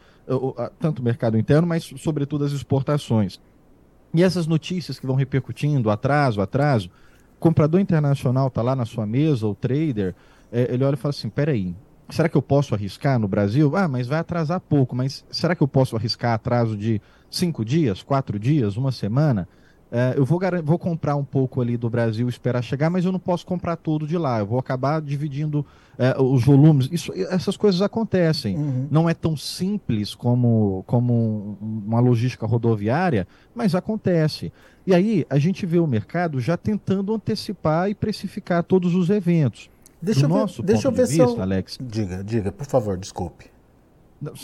tanto 0.80 1.00
o 1.00 1.04
mercado 1.04 1.38
interno, 1.38 1.68
mas 1.68 1.92
sobretudo 1.98 2.46
as 2.46 2.52
exportações. 2.52 3.40
E 4.14 4.24
essas 4.24 4.48
notícias 4.48 5.00
que 5.00 5.08
vão 5.08 5.16
repercutindo, 5.16 5.90
atraso, 5.90 6.42
atraso, 6.42 6.90
o 7.36 7.40
comprador 7.40 7.80
internacional 7.80 8.48
está 8.48 8.62
lá 8.62 8.76
na 8.76 8.86
sua 8.86 9.06
mesa, 9.06 9.48
o 9.48 9.56
trader, 9.56 10.16
é, 10.52 10.74
ele 10.74 10.84
olha 10.84 10.96
e 10.96 10.98
fala 10.98 11.12
assim, 11.12 11.30
peraí, 11.30 11.76
será 12.10 12.30
que 12.30 12.38
eu 12.38 12.42
posso 12.42 12.74
arriscar 12.74 13.20
no 13.20 13.28
Brasil? 13.28 13.76
Ah, 13.76 13.88
mas 13.88 14.08
vai 14.08 14.20
atrasar 14.20 14.60
pouco, 14.60 14.96
mas 14.96 15.24
será 15.32 15.56
que 15.56 15.64
eu 15.64 15.68
posso 15.68 15.96
arriscar 15.96 16.34
atraso 16.34 16.76
de 16.76 17.02
cinco 17.30 17.64
dias, 17.64 18.02
quatro 18.02 18.40
dias, 18.40 18.78
uma 18.78 18.92
semana, 18.92 19.48
é, 19.92 20.14
eu 20.16 20.24
vou, 20.24 20.40
vou 20.64 20.78
comprar 20.78 21.16
um 21.16 21.24
pouco 21.24 21.62
ali 21.62 21.76
do 21.76 21.90
Brasil 21.90 22.30
esperar 22.30 22.62
chegar, 22.62 22.90
mas 22.90 23.06
eu 23.06 23.12
não 23.12 23.20
posso 23.20 23.46
comprar 23.46 23.76
tudo 23.76 24.06
de 24.06 24.18
lá. 24.18 24.40
Eu 24.40 24.46
vou 24.46 24.60
acabar 24.60 25.02
dividindo 25.02 25.66
é, 25.98 26.16
os 26.22 26.44
volumes. 26.44 26.88
Isso, 26.92 27.12
essas 27.14 27.58
coisas 27.58 27.82
acontecem. 27.82 28.56
Uhum. 28.56 28.88
Não 28.92 29.10
é 29.10 29.16
tão 29.16 29.36
simples 29.36 30.14
como, 30.14 30.84
como 30.86 31.58
uma 31.60 32.00
logística 32.00 32.46
rodoviária, 32.46 33.28
mas 33.56 33.74
acontece. 33.74 34.54
E 34.86 34.94
aí 34.94 35.26
a 35.28 35.40
gente 35.40 35.66
vê 35.66 35.80
o 35.80 35.88
mercado 35.88 36.40
já 36.40 36.56
tentando 36.56 37.14
antecipar 37.14 37.90
e 37.90 37.96
precificar 37.96 38.64
todos 38.64 38.94
os 38.94 39.10
eventos. 39.10 39.72
Deixa 40.02 40.28
Do 40.28 40.38
eu 40.38 40.48
ver, 40.48 40.64
deixa 40.64 40.88
eu 40.88 40.92
ver 40.92 41.08
de 41.08 41.18
vista, 41.18 41.24
eu... 41.24 41.42
Alex. 41.42 41.78
Diga, 41.82 42.24
diga, 42.24 42.52
por 42.52 42.66
favor, 42.66 42.98
desculpe 42.98 43.46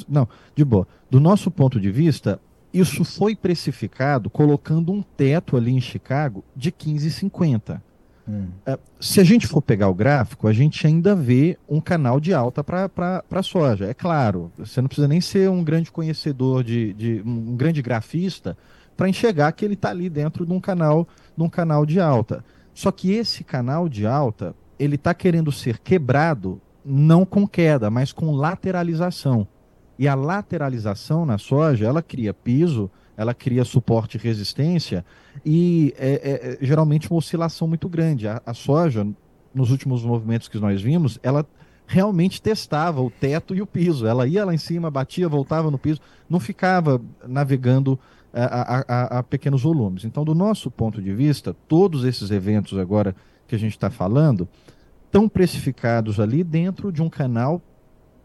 Não, 0.08 0.28
de 0.54 0.66
boa. 0.66 0.88
Do 1.10 1.20
nosso 1.20 1.50
ponto 1.50 1.80
de 1.80 1.92
vista, 1.92 2.40
isso 2.74 3.06
foi 3.06 3.36
precificado 3.36 4.30
colocando 4.30 4.92
um 4.92 5.02
teto 5.02 5.56
ali 5.56 5.72
em 5.72 5.82
Chicago 5.82 6.44
de 6.56 6.72
15,50. 6.72 7.82
Hum. 8.28 8.48
Uh, 8.68 8.80
se 9.00 9.22
a 9.22 9.24
gente 9.24 9.48
for 9.48 9.62
pegar 9.62 9.88
o 9.88 9.94
gráfico, 9.94 10.48
a 10.48 10.54
gente 10.54 10.86
ainda 10.86 11.16
vê 11.16 11.58
um 11.70 11.80
canal 11.80 12.20
de 12.20 12.34
alta 12.34 12.64
para 12.64 13.24
a 13.30 13.44
soja. 13.44 13.86
É 13.86 13.94
claro, 13.94 14.52
você 14.58 14.82
não 14.82 14.88
precisa 14.88 15.08
nem 15.08 15.22
ser 15.22 15.50
um 15.50 15.64
grande 15.64 15.92
conhecedor 15.92 16.64
de, 16.64 16.94
de 16.94 17.22
um 17.26 17.56
grande 17.56 17.82
grafista 17.82 18.58
para 18.98 19.08
enxergar 19.08 19.52
que 19.52 19.64
ele 19.64 19.76
está 19.76 19.90
ali 19.90 20.10
dentro 20.10 20.46
de 20.46 20.52
um 20.52 20.60
canal, 20.60 21.08
de 21.38 21.44
um 21.44 21.50
canal 21.50 21.86
de 21.86 22.00
alta. 22.00 22.44
Só 22.74 22.92
que 22.92 23.12
esse 23.12 23.44
canal 23.44 23.88
de 23.88 24.06
alta, 24.06 24.56
ele 24.80 24.96
está 24.96 25.14
querendo 25.14 25.52
ser 25.52 25.80
quebrado 25.80 26.62
não 26.86 27.26
com 27.26 27.48
queda, 27.48 27.90
mas 27.90 28.12
com 28.12 28.32
lateralização. 28.32 29.48
E 29.98 30.08
a 30.08 30.14
lateralização 30.14 31.26
na 31.26 31.38
soja, 31.38 31.86
ela 31.86 32.02
cria 32.02 32.34
piso, 32.34 32.92
ela 33.18 33.34
cria 33.34 33.64
suporte 33.64 34.18
e 34.18 34.22
resistência 34.22 35.06
e 35.46 35.94
é, 35.98 36.10
é, 36.10 36.14
é, 36.14 36.58
geralmente 36.62 37.10
uma 37.10 37.18
oscilação 37.18 37.68
muito 37.68 37.88
grande. 37.88 38.28
A, 38.28 38.42
a, 38.46 38.54
soja, 38.54 39.08
nos 39.54 39.72
últimos 39.72 40.04
movimentos 40.04 40.48
que 40.48 40.60
nós 40.60 40.82
vimos, 40.82 41.18
ela 41.24 41.46
realmente 41.88 42.42
testava 42.42 43.02
o 43.02 43.10
teto 43.10 43.56
e 43.56 43.62
o 43.62 43.68
piso. 43.68 44.06
Ela 44.06 44.28
ia 44.28 44.44
lá 44.44 44.54
em 44.54 44.58
cima, 44.58 44.92
batia, 44.92 45.30
voltava 45.30 45.72
no 45.72 45.78
piso, 45.78 46.02
não 46.30 46.40
ficava 46.40 47.02
navegando 47.26 47.98
a, 48.34 48.84
a, 48.88 49.20
a 49.20 49.24
pequenos 49.24 49.64
volumes. 49.64 50.04
Então, 50.04 50.26
do 50.26 50.36
nosso 50.36 50.70
ponto 50.70 51.02
de 51.02 51.14
vista, 51.14 51.56
todos 51.68 52.04
esses 52.04 52.32
eventos 52.32 52.78
agora 52.78 53.16
que 53.48 53.56
a 53.56 53.60
gente 53.60 53.72
está 53.72 53.90
falando 53.90 54.48
estão 55.06 55.30
precificados 55.30 56.20
ali 56.20 56.44
dentro 56.44 56.92
de 56.92 57.02
um 57.02 57.10
canal, 57.10 57.62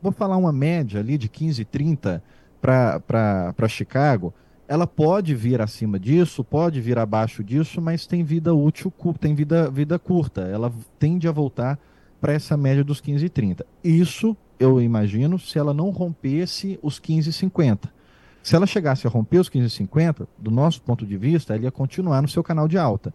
vou 0.02 0.10
falar 0.10 0.36
uma 0.36 0.52
média 0.52 1.00
ali 1.00 1.16
de 1.16 1.28
15, 1.28 1.64
30 1.64 2.22
para 2.60 3.68
Chicago. 3.68 4.34
Ela 4.66 4.86
pode 4.86 5.34
vir 5.34 5.60
acima 5.60 5.98
disso, 5.98 6.42
pode 6.44 6.80
vir 6.80 6.98
abaixo 6.98 7.42
disso, 7.42 7.80
mas 7.80 8.06
tem 8.06 8.24
vida 8.24 8.54
útil, 8.54 8.92
tem 9.18 9.34
vida, 9.34 9.70
vida 9.70 9.98
curta. 9.98 10.42
Ela 10.42 10.72
tende 10.98 11.28
a 11.28 11.32
voltar 11.32 11.78
para 12.20 12.32
essa 12.32 12.56
média 12.56 12.84
dos 12.84 13.00
15 13.00 13.24
e 13.24 13.28
30. 13.28 13.66
Isso, 13.82 14.36
eu 14.58 14.80
imagino, 14.80 15.38
se 15.38 15.58
ela 15.58 15.74
não 15.74 15.90
rompesse 15.90 16.78
os 16.82 16.98
15 16.98 17.30
e 17.30 17.32
50. 17.32 18.00
Se 18.42 18.56
ela 18.56 18.66
chegasse 18.66 19.06
a 19.06 19.10
romper 19.10 19.38
os 19.38 19.50
15,50, 19.50 20.26
do 20.38 20.50
nosso 20.50 20.80
ponto 20.82 21.04
de 21.04 21.16
vista, 21.16 21.54
ela 21.54 21.64
ia 21.64 21.70
continuar 21.70 22.22
no 22.22 22.28
seu 22.28 22.42
canal 22.42 22.66
de 22.66 22.78
alta. 22.78 23.12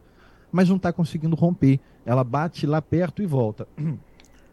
Mas 0.51 0.69
não 0.69 0.75
está 0.77 0.93
conseguindo 0.93 1.35
romper. 1.35 1.79
Ela 2.05 2.23
bate 2.23 2.65
lá 2.67 2.81
perto 2.81 3.21
e 3.21 3.25
volta. 3.25 3.67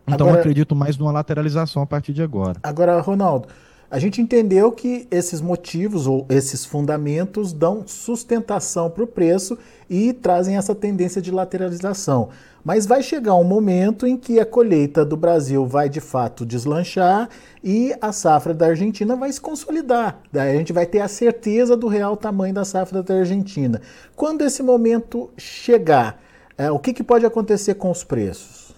Então 0.05 0.27
agora, 0.27 0.41
acredito 0.41 0.75
mais 0.75 0.99
numa 0.99 1.13
lateralização 1.13 1.81
a 1.81 1.87
partir 1.87 2.13
de 2.13 2.21
agora. 2.25 2.59
Agora, 2.65 3.01
Ronaldo, 3.01 3.47
a 3.93 3.99
gente 3.99 4.23
entendeu 4.23 4.73
que 4.73 5.07
esses 5.11 5.43
motivos 5.43 6.07
ou 6.07 6.25
esses 6.31 6.65
fundamentos 6.65 7.53
dão 7.53 7.87
sustentação 7.87 8.89
para 8.89 9.05
o 9.05 9.07
preço 9.07 9.59
e 9.91 10.15
trazem 10.15 10.57
essa 10.57 10.75
tendência 10.75 11.21
de 11.21 11.31
lateralização. 11.31 12.31
Mas 12.65 12.87
vai 12.87 13.03
chegar 13.03 13.35
um 13.35 13.45
momento 13.45 14.07
em 14.07 14.17
que 14.17 14.41
a 14.41 14.47
colheita 14.47 15.05
do 15.05 15.15
Brasil 15.15 15.67
vai 15.67 15.91
de 15.91 16.01
fato 16.01 16.47
deslanchar 16.47 17.29
e 17.63 17.95
a 18.01 18.13
safra 18.13 18.55
da 18.55 18.69
Argentina 18.69 19.15
vai 19.15 19.31
se 19.31 19.41
consolidar. 19.41 20.21
Daí 20.33 20.55
a 20.55 20.59
gente 20.59 20.73
vai 20.73 20.87
ter 20.87 21.01
a 21.01 21.09
certeza 21.09 21.77
do 21.77 21.87
real 21.87 22.17
tamanho 22.17 22.55
da 22.55 22.65
safra 22.65 23.03
da 23.03 23.17
Argentina. 23.17 23.79
Quando 24.17 24.41
esse 24.41 24.63
momento 24.63 25.29
chegar, 25.37 26.19
é, 26.57 26.71
o 26.71 26.79
que, 26.79 26.93
que 26.93 27.03
pode 27.03 27.25
acontecer 27.25 27.75
com 27.75 27.91
os 27.91 28.05
preços? 28.05 28.75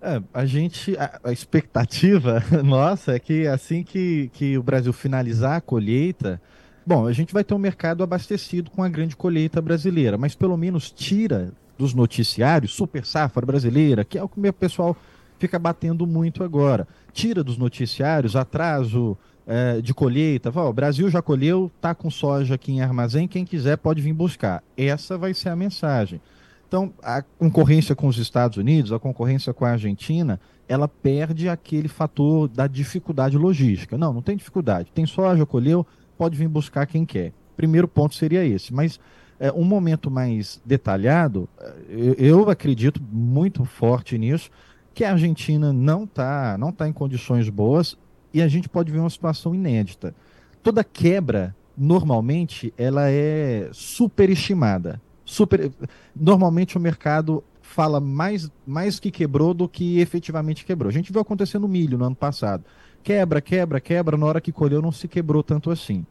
É, 0.00 0.22
a 0.32 0.44
gente, 0.44 0.96
a, 0.96 1.20
a, 1.24 1.32
expectativa 1.32 2.42
nossa 2.62 3.14
é 3.14 3.18
que 3.18 3.46
assim 3.46 3.82
que, 3.82 4.30
que 4.32 4.56
o 4.56 4.62
Brasil 4.62 4.92
finalizar 4.92 5.56
a 5.56 5.60
colheita, 5.60 6.40
bom, 6.86 7.06
a 7.06 7.12
gente 7.12 7.32
vai 7.32 7.42
ter 7.42 7.54
um 7.54 7.58
mercado 7.58 8.04
abastecido 8.04 8.70
com 8.70 8.82
a 8.82 8.88
grande 8.88 9.16
colheita 9.16 9.60
brasileira, 9.60 10.18
mas 10.18 10.34
pelo 10.34 10.56
menos 10.56 10.90
tira 10.90 11.52
dos 11.78 11.94
noticiários, 11.94 12.74
super 12.74 13.04
safra 13.04 13.44
brasileira, 13.44 14.04
que 14.04 14.18
é 14.18 14.22
o 14.22 14.28
que 14.28 14.38
o 14.38 14.52
pessoal 14.52 14.96
fica 15.38 15.58
batendo 15.58 16.06
muito 16.06 16.44
agora. 16.44 16.86
Tira 17.12 17.42
dos 17.42 17.58
noticiários 17.58 18.36
atraso 18.36 19.16
é, 19.46 19.80
de 19.80 19.94
colheita. 19.94 20.50
Fala, 20.50 20.68
o 20.68 20.72
Brasil 20.72 21.08
já 21.08 21.22
colheu, 21.22 21.70
tá 21.80 21.94
com 21.94 22.10
soja 22.10 22.56
aqui 22.56 22.72
em 22.72 22.80
armazém, 22.80 23.28
quem 23.28 23.44
quiser 23.44 23.76
pode 23.76 24.02
vir 24.02 24.12
buscar. 24.12 24.62
Essa 24.76 25.16
vai 25.16 25.32
ser 25.32 25.50
a 25.50 25.56
mensagem. 25.56 26.20
Então, 26.66 26.92
a 27.02 27.22
concorrência 27.22 27.94
com 27.94 28.08
os 28.08 28.18
Estados 28.18 28.58
Unidos, 28.58 28.92
a 28.92 28.98
concorrência 28.98 29.54
com 29.54 29.64
a 29.64 29.70
Argentina, 29.70 30.40
ela 30.68 30.88
perde 30.88 31.48
aquele 31.48 31.86
fator 31.86 32.48
da 32.48 32.66
dificuldade 32.66 33.38
logística. 33.38 33.96
Não, 33.96 34.12
não 34.12 34.20
tem 34.20 34.36
dificuldade. 34.36 34.90
Tem 34.92 35.06
soja, 35.06 35.46
colheu, 35.46 35.86
pode 36.18 36.36
vir 36.36 36.48
buscar 36.48 36.86
quem 36.86 37.06
quer. 37.06 37.32
Primeiro 37.56 37.86
ponto 37.86 38.16
seria 38.16 38.44
esse. 38.44 38.74
Mas 38.74 38.98
é, 39.38 39.52
um 39.52 39.62
momento 39.64 40.10
mais 40.10 40.60
detalhado, 40.64 41.48
eu, 41.88 42.14
eu, 42.14 42.50
acredito 42.50 43.00
muito 43.12 43.64
forte 43.64 44.18
nisso, 44.18 44.50
que 44.92 45.04
a 45.04 45.12
Argentina 45.12 45.72
não 45.72 46.04
está 46.04 46.56
não 46.58 46.72
tá 46.72 46.88
em 46.88 46.92
condições 46.92 47.48
boas 47.48 47.96
e 48.32 48.42
a 48.42 48.48
gente 48.48 48.68
pode 48.68 48.92
ver 48.92 48.98
uma 48.98 49.10
situação 49.10 49.54
inédita. 49.54 50.14
Toda 50.62 50.82
quebra, 50.82 51.54
normalmente, 51.76 52.72
ela 52.76 53.10
é 53.10 53.68
superestimada. 53.72 55.00
Super, 55.24 55.72
normalmente 56.14 56.76
o 56.76 56.80
mercado 56.80 57.42
fala 57.60 58.00
mais, 58.00 58.50
mais 58.66 58.98
que 58.98 59.10
quebrou 59.10 59.52
do 59.52 59.68
que 59.68 60.00
efetivamente 60.00 60.64
quebrou. 60.64 60.88
A 60.88 60.92
gente 60.92 61.12
viu 61.12 61.20
acontecer 61.20 61.58
no 61.58 61.68
milho 61.68 61.98
no 61.98 62.04
ano 62.04 62.16
passado. 62.16 62.64
Quebra, 63.02 63.40
quebra, 63.40 63.80
quebra, 63.80 64.16
na 64.16 64.26
hora 64.26 64.40
que 64.40 64.50
colheu 64.50 64.80
não 64.80 64.90
se 64.90 65.06
quebrou 65.06 65.42
tanto 65.42 65.70
assim. 65.70 66.06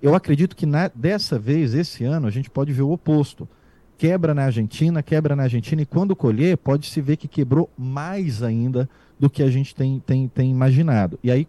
Eu 0.00 0.14
acredito 0.14 0.54
que 0.54 0.64
na, 0.64 0.88
dessa 0.94 1.38
vez, 1.38 1.74
esse 1.74 2.04
ano, 2.04 2.26
a 2.26 2.30
gente 2.30 2.48
pode 2.48 2.72
ver 2.72 2.82
o 2.82 2.90
oposto. 2.90 3.48
Quebra 3.96 4.32
na 4.32 4.44
Argentina, 4.44 5.02
quebra 5.02 5.34
na 5.34 5.42
Argentina, 5.42 5.82
e 5.82 5.86
quando 5.86 6.14
colher, 6.14 6.56
pode 6.56 6.86
se 6.86 7.00
ver 7.00 7.16
que 7.16 7.26
quebrou 7.26 7.68
mais 7.76 8.42
ainda 8.42 8.88
do 9.18 9.28
que 9.28 9.42
a 9.42 9.50
gente 9.50 9.74
tem, 9.74 9.98
tem, 9.98 10.28
tem 10.28 10.50
imaginado. 10.50 11.18
E 11.22 11.30
aí, 11.32 11.48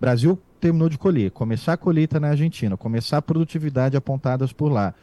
Brasil 0.00 0.38
terminou 0.60 0.88
de 0.88 0.98
colher, 0.98 1.30
começar 1.30 1.74
a 1.74 1.76
colheita 1.76 2.18
na 2.18 2.28
Argentina, 2.28 2.76
começar 2.76 3.18
a 3.18 3.22
produtividade 3.22 3.96
apontadas 3.96 4.52
por 4.52 4.70
lá. 4.70 4.94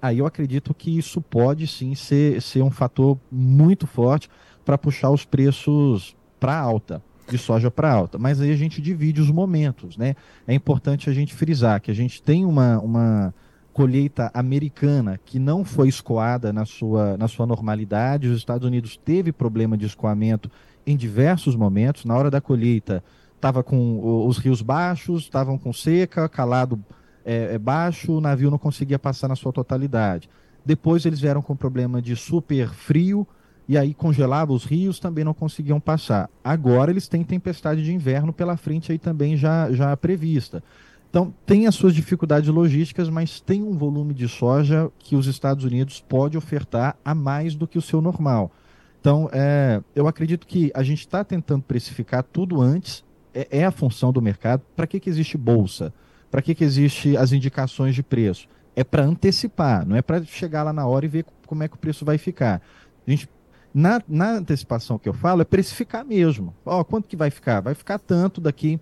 Aí 0.00 0.18
eu 0.18 0.26
acredito 0.26 0.74
que 0.74 0.96
isso 0.96 1.20
pode 1.20 1.66
sim 1.66 1.94
ser, 1.94 2.40
ser 2.42 2.62
um 2.62 2.70
fator 2.70 3.18
muito 3.30 3.86
forte 3.86 4.28
para 4.64 4.76
puxar 4.76 5.10
os 5.10 5.24
preços 5.24 6.16
para 6.40 6.58
alta 6.58 7.02
de 7.28 7.38
soja 7.38 7.70
para 7.70 7.90
alta. 7.90 8.18
Mas 8.18 8.40
aí 8.40 8.50
a 8.50 8.56
gente 8.56 8.80
divide 8.80 9.20
os 9.20 9.30
momentos, 9.30 9.96
né? 9.96 10.14
É 10.46 10.54
importante 10.54 11.08
a 11.08 11.12
gente 11.12 11.34
frisar 11.34 11.80
que 11.80 11.90
a 11.90 11.94
gente 11.94 12.22
tem 12.22 12.44
uma, 12.44 12.78
uma 12.80 13.34
colheita 13.72 14.30
americana 14.34 15.18
que 15.24 15.38
não 15.38 15.64
foi 15.64 15.88
escoada 15.88 16.52
na 16.52 16.64
sua, 16.64 17.16
na 17.16 17.28
sua 17.28 17.46
normalidade. 17.46 18.28
Os 18.28 18.38
Estados 18.38 18.66
Unidos 18.66 18.96
teve 18.96 19.32
problema 19.32 19.76
de 19.76 19.86
escoamento 19.86 20.50
em 20.86 20.96
diversos 20.96 21.56
momentos. 21.56 22.04
Na 22.04 22.16
hora 22.16 22.30
da 22.30 22.40
colheita, 22.40 23.02
estava 23.42 23.64
com 23.64 24.24
os 24.28 24.38
rios 24.38 24.62
baixos, 24.62 25.22
estavam 25.22 25.58
com 25.58 25.72
seca, 25.72 26.28
calado 26.28 26.78
é, 27.24 27.54
é, 27.54 27.58
baixo, 27.58 28.12
o 28.12 28.20
navio 28.20 28.52
não 28.52 28.58
conseguia 28.58 29.00
passar 29.00 29.26
na 29.26 29.34
sua 29.34 29.52
totalidade. 29.52 30.30
Depois 30.64 31.04
eles 31.04 31.18
vieram 31.18 31.42
com 31.42 31.56
problema 31.56 32.00
de 32.00 32.14
super 32.14 32.68
frio, 32.68 33.26
e 33.68 33.76
aí 33.76 33.94
congelava 33.94 34.52
os 34.52 34.64
rios, 34.64 35.00
também 35.00 35.24
não 35.24 35.34
conseguiam 35.34 35.80
passar. 35.80 36.30
Agora 36.44 36.92
eles 36.92 37.08
têm 37.08 37.24
tempestade 37.24 37.82
de 37.82 37.92
inverno 37.92 38.32
pela 38.32 38.56
frente 38.56 38.92
aí 38.92 38.98
também 38.98 39.36
já, 39.36 39.72
já 39.72 39.96
prevista. 39.96 40.62
Então, 41.10 41.34
tem 41.44 41.66
as 41.66 41.74
suas 41.74 41.94
dificuldades 41.94 42.48
logísticas, 42.48 43.08
mas 43.08 43.40
tem 43.40 43.62
um 43.62 43.76
volume 43.76 44.14
de 44.14 44.28
soja 44.28 44.90
que 45.00 45.16
os 45.16 45.26
Estados 45.26 45.64
Unidos 45.64 46.00
pode 46.00 46.38
ofertar 46.38 46.96
a 47.04 47.14
mais 47.14 47.54
do 47.56 47.66
que 47.66 47.76
o 47.76 47.82
seu 47.82 48.00
normal. 48.00 48.52
Então, 49.00 49.28
é, 49.32 49.82
eu 49.94 50.06
acredito 50.06 50.46
que 50.46 50.70
a 50.74 50.82
gente 50.82 51.00
está 51.00 51.24
tentando 51.24 51.62
precificar 51.64 52.22
tudo 52.22 52.60
antes, 52.62 53.04
é, 53.34 53.48
é 53.50 53.64
a 53.64 53.70
função 53.70 54.12
do 54.12 54.22
mercado. 54.22 54.62
Para 54.76 54.86
que, 54.86 55.00
que 55.00 55.10
existe 55.10 55.36
bolsa? 55.36 55.92
Para 56.30 56.42
que, 56.42 56.54
que 56.54 56.64
existe 56.64 57.16
as 57.16 57.32
indicações 57.32 57.94
de 57.94 58.02
preço? 58.02 58.48
É 58.74 58.82
para 58.82 59.04
antecipar, 59.04 59.86
não 59.86 59.96
é 59.96 60.02
para 60.02 60.22
chegar 60.24 60.62
lá 60.62 60.72
na 60.72 60.86
hora 60.86 61.04
e 61.04 61.08
ver 61.08 61.26
como 61.46 61.62
é 61.62 61.68
que 61.68 61.74
o 61.74 61.78
preço 61.78 62.04
vai 62.04 62.16
ficar. 62.16 62.62
A 63.06 63.10
gente 63.10 63.28
na, 63.74 64.02
na 64.06 64.32
antecipação 64.32 64.98
que 64.98 65.08
eu 65.08 65.14
falo 65.14 65.42
é 65.42 65.44
precificar 65.44 66.04
mesmo. 66.04 66.54
Ó, 66.64 66.84
quanto 66.84 67.08
que 67.08 67.16
vai 67.16 67.30
ficar? 67.30 67.60
Vai 67.60 67.74
ficar 67.74 67.98
tanto 67.98 68.40
daqui. 68.40 68.78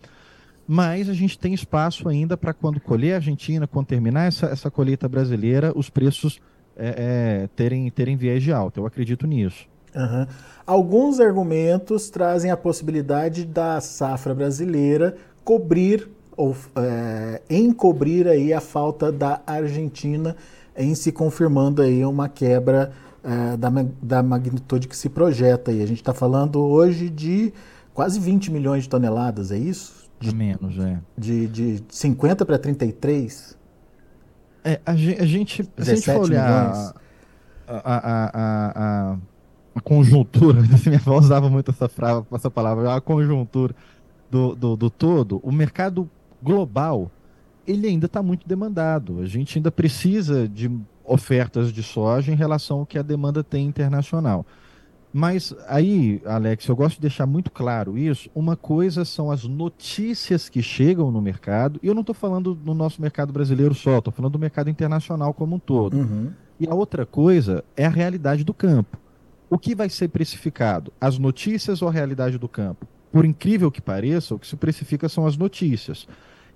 Mas 0.66 1.08
a 1.08 1.14
gente 1.14 1.38
tem 1.38 1.52
espaço 1.52 2.08
ainda 2.08 2.36
para 2.36 2.52
quando 2.52 2.80
colher 2.80 3.14
a 3.14 3.16
Argentina, 3.16 3.66
quando 3.66 3.86
terminar 3.86 4.26
essa, 4.26 4.46
essa 4.46 4.70
colheita 4.70 5.08
brasileira, 5.08 5.72
os 5.74 5.90
preços 5.90 6.40
é, 6.76 7.42
é, 7.42 7.48
terem, 7.56 7.90
terem 7.90 8.16
viés 8.16 8.42
de 8.42 8.52
alta. 8.52 8.78
Eu 8.78 8.86
acredito 8.86 9.26
nisso. 9.26 9.66
Uhum. 9.94 10.26
Alguns 10.66 11.20
argumentos 11.20 12.10
trazem 12.10 12.50
a 12.50 12.56
possibilidade 12.56 13.44
da 13.44 13.80
safra 13.80 14.34
brasileira 14.34 15.16
cobrir 15.44 16.08
ou 16.36 16.56
é, 16.76 17.42
encobrir 17.50 18.28
aí 18.28 18.52
a 18.52 18.60
falta 18.60 19.10
da 19.10 19.42
Argentina 19.46 20.36
em 20.76 20.94
se 20.94 21.12
confirmando 21.12 21.82
aí 21.82 22.04
uma 22.04 22.28
quebra 22.28 22.92
é, 23.22 23.56
da, 23.56 23.68
da 24.00 24.22
magnitude 24.22 24.88
que 24.88 24.96
se 24.96 25.08
projeta. 25.08 25.72
E 25.72 25.82
a 25.82 25.86
gente 25.86 26.00
está 26.00 26.14
falando 26.14 26.60
hoje 26.60 27.10
de 27.10 27.52
quase 27.92 28.18
20 28.18 28.50
milhões 28.50 28.84
de 28.84 28.88
toneladas, 28.88 29.50
é 29.50 29.58
isso? 29.58 30.08
De, 30.18 30.34
menos, 30.34 30.78
é. 30.78 30.98
De, 31.16 31.46
de 31.48 31.84
50 31.88 32.46
para 32.46 32.58
33? 32.58 33.58
É, 34.64 34.80
a, 34.84 34.92
a 34.92 34.94
gente, 34.94 35.64
se 35.64 35.90
a 35.90 35.94
gente 35.94 36.04
for 36.04 36.20
olhar 36.20 36.94
a, 37.66 37.74
a, 37.74 37.96
a, 37.96 39.12
a, 39.12 39.16
conjuntura, 39.82 40.60
minha 40.86 40.98
avó 40.98 41.18
usava 41.18 41.48
muito 41.48 41.70
essa, 41.70 41.88
frase, 41.88 42.24
essa 42.32 42.50
palavra, 42.50 42.94
a 42.94 43.00
conjuntura 43.00 43.74
do, 44.30 44.54
do, 44.54 44.76
do 44.76 44.90
todo, 44.90 45.40
o 45.42 45.52
mercado 45.52 46.08
global 46.42 47.10
ele 47.66 47.86
ainda 47.86 48.06
está 48.06 48.22
muito 48.22 48.48
demandado. 48.48 49.20
A 49.20 49.26
gente 49.26 49.58
ainda 49.58 49.70
precisa 49.70 50.48
de 50.48 50.70
ofertas 51.04 51.72
de 51.72 51.82
soja 51.82 52.32
em 52.32 52.36
relação 52.36 52.80
ao 52.80 52.86
que 52.86 52.98
a 52.98 53.02
demanda 53.02 53.44
tem 53.44 53.66
internacional. 53.66 54.44
Mas 55.12 55.52
aí, 55.66 56.22
Alex, 56.24 56.66
eu 56.66 56.76
gosto 56.76 56.96
de 56.96 57.02
deixar 57.02 57.26
muito 57.26 57.50
claro 57.50 57.98
isso. 57.98 58.30
Uma 58.34 58.56
coisa 58.56 59.04
são 59.04 59.30
as 59.30 59.44
notícias 59.44 60.48
que 60.48 60.62
chegam 60.62 61.10
no 61.10 61.20
mercado, 61.20 61.80
e 61.82 61.88
eu 61.88 61.94
não 61.94 62.02
estou 62.02 62.14
falando 62.14 62.54
do 62.54 62.74
nosso 62.74 63.02
mercado 63.02 63.32
brasileiro 63.32 63.74
só, 63.74 63.98
estou 63.98 64.12
falando 64.12 64.32
do 64.32 64.38
mercado 64.38 64.70
internacional 64.70 65.34
como 65.34 65.56
um 65.56 65.58
todo. 65.58 65.96
Uhum. 65.96 66.30
E 66.60 66.68
a 66.68 66.74
outra 66.74 67.04
coisa 67.04 67.64
é 67.76 67.86
a 67.86 67.90
realidade 67.90 68.44
do 68.44 68.54
campo. 68.54 68.98
O 69.50 69.58
que 69.58 69.74
vai 69.74 69.88
ser 69.88 70.06
precificado? 70.08 70.92
As 71.00 71.18
notícias 71.18 71.82
ou 71.82 71.88
a 71.88 71.92
realidade 71.92 72.38
do 72.38 72.48
campo? 72.48 72.86
Por 73.10 73.24
incrível 73.24 73.68
que 73.68 73.82
pareça, 73.82 74.32
o 74.32 74.38
que 74.38 74.46
se 74.46 74.54
precifica 74.54 75.08
são 75.08 75.26
as 75.26 75.36
notícias. 75.36 76.06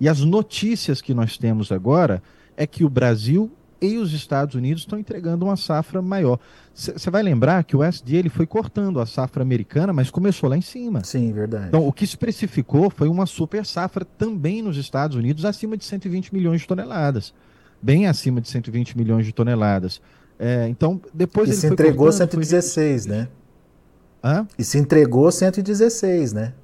E 0.00 0.08
as 0.08 0.20
notícias 0.20 1.02
que 1.02 1.12
nós 1.12 1.36
temos 1.36 1.72
agora 1.72 2.22
é 2.56 2.68
que 2.68 2.84
o 2.84 2.88
Brasil 2.88 3.50
e 3.80 3.98
os 3.98 4.12
Estados 4.12 4.54
Unidos 4.54 4.84
estão 4.84 4.96
entregando 4.96 5.44
uma 5.44 5.56
safra 5.56 6.00
maior. 6.00 6.38
Você 6.72 7.10
vai 7.10 7.20
lembrar 7.20 7.64
que 7.64 7.76
o 7.76 7.82
SD 7.82 8.16
ele 8.16 8.28
foi 8.28 8.46
cortando 8.46 9.00
a 9.00 9.06
safra 9.06 9.42
americana, 9.42 9.92
mas 9.92 10.08
começou 10.08 10.48
lá 10.48 10.56
em 10.56 10.62
cima. 10.62 11.02
Sim, 11.02 11.32
verdade. 11.32 11.66
Então, 11.68 11.86
o 11.86 11.92
que 11.92 12.06
se 12.06 12.16
precificou 12.16 12.88
foi 12.90 13.08
uma 13.08 13.26
super 13.26 13.66
safra 13.66 14.04
também 14.04 14.62
nos 14.62 14.76
Estados 14.76 15.16
Unidos, 15.16 15.44
acima 15.44 15.76
de 15.76 15.84
120 15.84 16.32
milhões 16.32 16.60
de 16.60 16.68
toneladas. 16.68 17.34
Bem 17.82 18.06
acima 18.06 18.40
de 18.40 18.48
120 18.48 18.96
milhões 18.96 19.26
de 19.26 19.32
toneladas. 19.32 20.00
É, 20.38 20.68
então, 20.68 21.00
depois 21.12 21.48
e 21.48 21.52
ele 21.52 21.60
se 21.60 21.66
entregou 21.66 22.06
cortando, 22.06 22.30
116, 22.30 23.06
foi... 23.06 23.16
né? 23.16 23.28
Hã? 24.22 24.46
E 24.58 24.64
se 24.64 24.78
entregou 24.78 25.30
116, 25.30 26.32
né? 26.32 26.54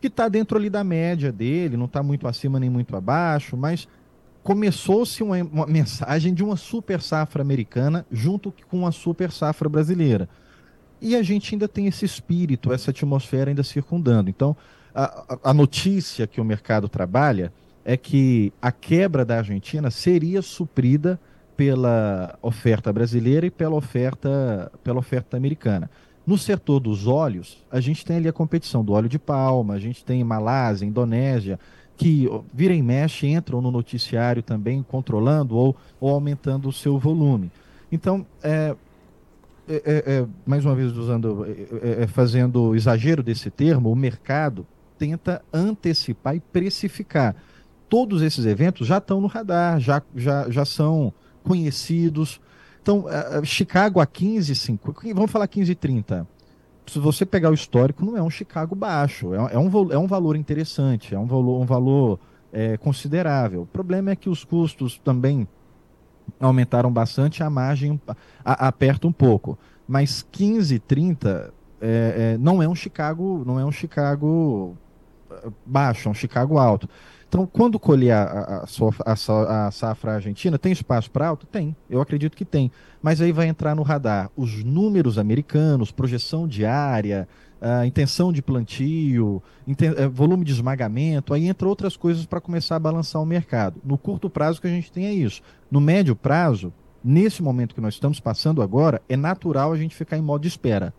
Que 0.00 0.08
está 0.08 0.28
dentro 0.28 0.58
ali 0.58 0.68
da 0.68 0.82
média 0.82 1.30
dele, 1.30 1.76
não 1.76 1.86
está 1.86 2.02
muito 2.02 2.26
acima 2.26 2.58
nem 2.58 2.68
muito 2.68 2.96
abaixo, 2.96 3.56
mas 3.56 3.86
começou-se 4.42 5.22
uma, 5.22 5.36
uma, 5.36 5.66
mensagem 5.66 6.32
de 6.32 6.42
uma 6.42 6.56
super 6.56 7.00
safra 7.00 7.42
americana 7.42 8.06
junto 8.10 8.52
com 8.68 8.86
a 8.86 8.92
super 8.92 9.30
safra 9.30 9.68
brasileira. 9.68 10.28
E 11.00 11.16
a 11.16 11.22
gente 11.22 11.54
ainda 11.54 11.68
tem 11.68 11.86
esse 11.86 12.04
espírito, 12.04 12.72
essa 12.72 12.90
atmosfera 12.90 13.50
ainda 13.50 13.62
circundando. 13.62 14.28
Então, 14.28 14.56
a, 14.94 15.38
a 15.44 15.54
notícia 15.54 16.26
que 16.26 16.40
o 16.40 16.44
mercado 16.44 16.88
trabalha 16.88 17.52
é 17.84 17.96
que 17.96 18.52
a 18.60 18.70
quebra 18.72 19.24
da 19.24 19.38
Argentina 19.38 19.90
seria 19.90 20.42
suprida 20.42 21.18
pela 21.60 22.38
oferta 22.40 22.90
brasileira 22.90 23.44
e 23.44 23.50
pela 23.50 23.74
oferta, 23.74 24.72
pela 24.82 24.98
oferta 24.98 25.36
americana. 25.36 25.90
No 26.26 26.38
setor 26.38 26.80
dos 26.80 27.06
óleos, 27.06 27.62
a 27.70 27.80
gente 27.80 28.02
tem 28.02 28.16
ali 28.16 28.26
a 28.26 28.32
competição 28.32 28.82
do 28.82 28.94
óleo 28.94 29.10
de 29.10 29.18
palma, 29.18 29.74
a 29.74 29.78
gente 29.78 30.02
tem 30.02 30.24
Malásia, 30.24 30.86
Indonésia, 30.86 31.60
que 31.98 32.26
vira 32.54 32.72
e 32.72 32.80
mexe 32.80 33.26
entram 33.26 33.60
no 33.60 33.70
noticiário 33.70 34.42
também 34.42 34.82
controlando 34.82 35.54
ou, 35.54 35.76
ou 36.00 36.08
aumentando 36.08 36.66
o 36.66 36.72
seu 36.72 36.98
volume. 36.98 37.52
Então, 37.92 38.24
é, 38.42 38.74
é, 39.68 39.74
é, 39.84 40.12
é 40.14 40.26
mais 40.46 40.64
uma 40.64 40.74
vez 40.74 40.96
usando, 40.96 41.44
é, 41.82 42.04
é, 42.04 42.06
fazendo 42.06 42.74
exagero 42.74 43.22
desse 43.22 43.50
termo, 43.50 43.92
o 43.92 43.96
mercado 43.96 44.66
tenta 44.98 45.42
antecipar 45.52 46.34
e 46.34 46.40
precificar. 46.40 47.36
Todos 47.86 48.22
esses 48.22 48.46
eventos 48.46 48.86
já 48.86 48.96
estão 48.96 49.20
no 49.20 49.26
radar, 49.26 49.78
já, 49.78 50.00
já, 50.16 50.48
já 50.48 50.64
são 50.64 51.12
conhecidos. 51.44 52.40
Então, 52.82 53.04
Chicago 53.44 54.00
a 54.00 54.06
15, 54.06 54.54
5, 54.54 54.94
vamos 55.14 55.30
falar 55.30 55.46
15 55.46 55.72
e 55.72 55.74
30 55.74 56.26
se 56.90 56.98
você 56.98 57.24
pegar 57.24 57.50
o 57.50 57.54
histórico, 57.54 58.04
não 58.04 58.16
é 58.16 58.22
um 58.22 58.30
Chicago 58.30 58.74
baixo, 58.74 59.32
é, 59.32 59.54
é 59.54 59.58
um, 59.58 59.92
é 59.92 59.98
um 59.98 60.08
valor 60.08 60.34
interessante, 60.34 61.14
é 61.14 61.18
um 61.18 61.26
valor, 61.26 61.60
um 61.60 61.64
valor 61.64 62.18
é, 62.52 62.76
considerável. 62.76 63.62
O 63.62 63.66
problema 63.66 64.10
é 64.10 64.16
que 64.16 64.28
os 64.28 64.42
custos 64.42 64.98
também 64.98 65.46
aumentaram 66.40 66.92
bastante, 66.92 67.44
a 67.44 67.50
margem 67.50 68.00
aperta 68.44 69.06
um 69.06 69.12
pouco. 69.12 69.56
Mas 69.86 70.26
15, 70.32 70.80
30 70.80 71.54
é, 71.80 72.34
é, 72.34 72.38
não 72.38 72.60
é 72.60 72.68
um 72.68 72.74
Chicago, 72.74 73.44
não 73.46 73.58
é 73.58 73.64
um 73.64 73.72
Chicago 73.72 74.76
baixo, 75.64 76.08
é 76.08 76.10
um 76.10 76.14
Chicago 76.14 76.58
alto. 76.58 76.88
Então, 77.30 77.46
quando 77.46 77.78
colher 77.78 78.10
a, 78.10 78.64
a, 79.06 79.66
a, 79.66 79.70
safra 79.70 80.14
argentina, 80.14 80.58
tem 80.58 80.72
espaço 80.72 81.08
para 81.12 81.28
alto? 81.28 81.46
Tem, 81.46 81.76
eu 81.88 82.00
acredito 82.00 82.36
que 82.36 82.44
tem. 82.44 82.72
Mas 83.00 83.20
aí 83.20 83.30
vai 83.30 83.46
entrar 83.46 83.72
no 83.76 83.84
radar 83.84 84.28
os 84.36 84.64
números 84.64 85.16
americanos, 85.16 85.92
projeção 85.92 86.48
diária, 86.48 87.28
a 87.60 87.86
intenção 87.86 88.32
de 88.32 88.42
plantio, 88.42 89.40
eh, 89.68 90.08
volume 90.08 90.44
de 90.44 90.50
esmagamento, 90.50 91.32
aí 91.32 91.46
entra 91.46 91.68
outras 91.68 91.96
coisas 91.96 92.26
para 92.26 92.40
começar 92.40 92.74
a 92.74 92.80
balançar 92.80 93.22
o 93.22 93.26
mercado. 93.26 93.80
No 93.84 93.96
curto 93.96 94.28
prazo 94.28 94.60
que 94.60 94.66
a 94.66 94.70
gente 94.70 94.90
tem 94.90 95.06
é 95.06 95.12
isso. 95.12 95.40
No 95.70 95.80
médio 95.80 96.16
prazo, 96.16 96.72
nesse 97.04 97.44
momento 97.44 97.76
que 97.76 97.80
nós 97.80 97.94
estamos 97.94 98.18
passando 98.18 98.60
agora, 98.60 99.00
é 99.08 99.16
natural 99.16 99.72
a 99.72 99.76
gente 99.76 99.94
ficar 99.94 100.18
em 100.18 100.22
modo 100.22 100.42
de 100.42 100.48
espera. 100.48 100.92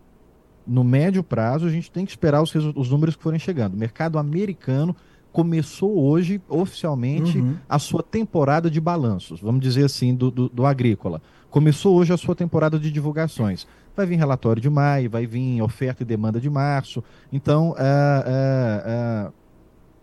No 0.66 0.82
médio 0.82 1.22
prazo, 1.22 1.66
a 1.66 1.70
gente 1.70 1.90
tem 1.90 2.06
que 2.06 2.12
esperar 2.12 2.40
os, 2.40 2.54
os 2.54 2.88
números 2.88 3.16
que 3.16 3.22
forem 3.22 3.38
chegando. 3.38 3.74
O 3.74 3.78
mercado 3.78 4.18
americano 4.18 4.96
começou 5.32 5.98
hoje, 5.98 6.40
oficialmente, 6.48 7.38
uhum. 7.38 7.56
a 7.68 7.78
sua 7.78 8.02
temporada 8.02 8.70
de 8.70 8.80
balanços, 8.80 9.40
vamos 9.40 9.62
dizer 9.62 9.86
assim, 9.86 10.14
do, 10.14 10.30
do, 10.30 10.48
do, 10.48 10.66
agrícola. 10.66 11.22
Começou 11.50 11.96
hoje 11.96 12.12
a 12.12 12.16
sua 12.16 12.34
temporada 12.34 12.78
de 12.78 12.90
divulgações. 12.90 13.66
Vai 13.96 14.06
vir 14.06 14.16
relatório 14.16 14.60
de 14.60 14.70
maio, 14.70 15.10
vai 15.10 15.26
vir 15.26 15.62
oferta 15.62 16.02
e 16.02 16.06
demanda 16.06 16.40
de 16.40 16.48
março. 16.48 17.02
Então, 17.32 17.74
é, 17.78 18.24
é, 18.26 19.32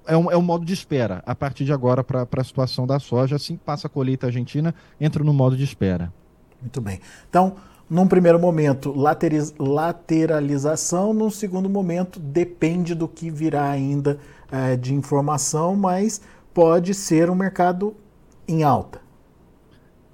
é, 0.08 0.14
é 0.14 0.18
um, 0.18 0.32
é 0.32 0.38
um 0.38 0.42
modo 0.42 0.66
de 0.66 0.74
espera 0.74 1.24
a 1.26 1.36
partir 1.36 1.66
de 1.66 1.74
agora 1.74 2.04
para 2.04 2.28
a 2.32 2.44
situação 2.44 2.86
da 2.86 3.00
soja. 3.00 3.36
Assim 3.36 3.56
que 3.56 3.64
passa 3.64 3.88
a 3.88 3.90
colheita 3.90 4.28
argentina, 4.28 4.76
entra 5.00 5.24
no 5.24 5.34
modo 5.34 5.58
de 5.58 5.64
espera. 5.64 6.14
Muito 6.62 6.82
bem. 6.82 7.00
Então, 7.28 7.56
num 7.90 8.08
primeiro 8.08 8.40
momento, 8.40 8.94
lateralização, 9.58 11.12
num 11.12 11.32
segundo 11.32 11.68
momento, 11.68 12.20
depende 12.20 12.94
do 12.94 13.08
que 13.08 13.32
virá 13.32 13.68
ainda 13.68 14.20
é, 14.52 14.76
de 14.76 14.94
informação, 14.94 15.76
mas 15.76 16.22
pode 16.54 16.94
ser 16.94 17.30
um 17.30 17.36
mercado 17.36 17.96
em 18.48 18.64
alta. 18.64 19.02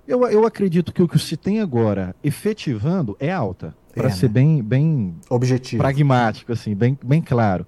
Eu, 0.08 0.24
eu 0.28 0.46
acredito 0.46 0.94
que 0.94 1.02
o 1.02 1.08
que 1.08 1.18
se 1.18 1.36
tem 1.36 1.60
agora 1.60 2.16
efetivando 2.24 3.18
é 3.20 3.32
alta, 3.32 3.76
é, 3.92 3.96
para 3.96 4.10
né? 4.10 4.16
ser 4.16 4.28
bem, 4.28 4.62
bem 4.62 5.16
objetivo, 5.30 5.82
pragmático, 5.82 6.52
assim, 6.52 6.76
bem, 6.76 6.98
bem 7.04 7.22
claro. 7.22 7.66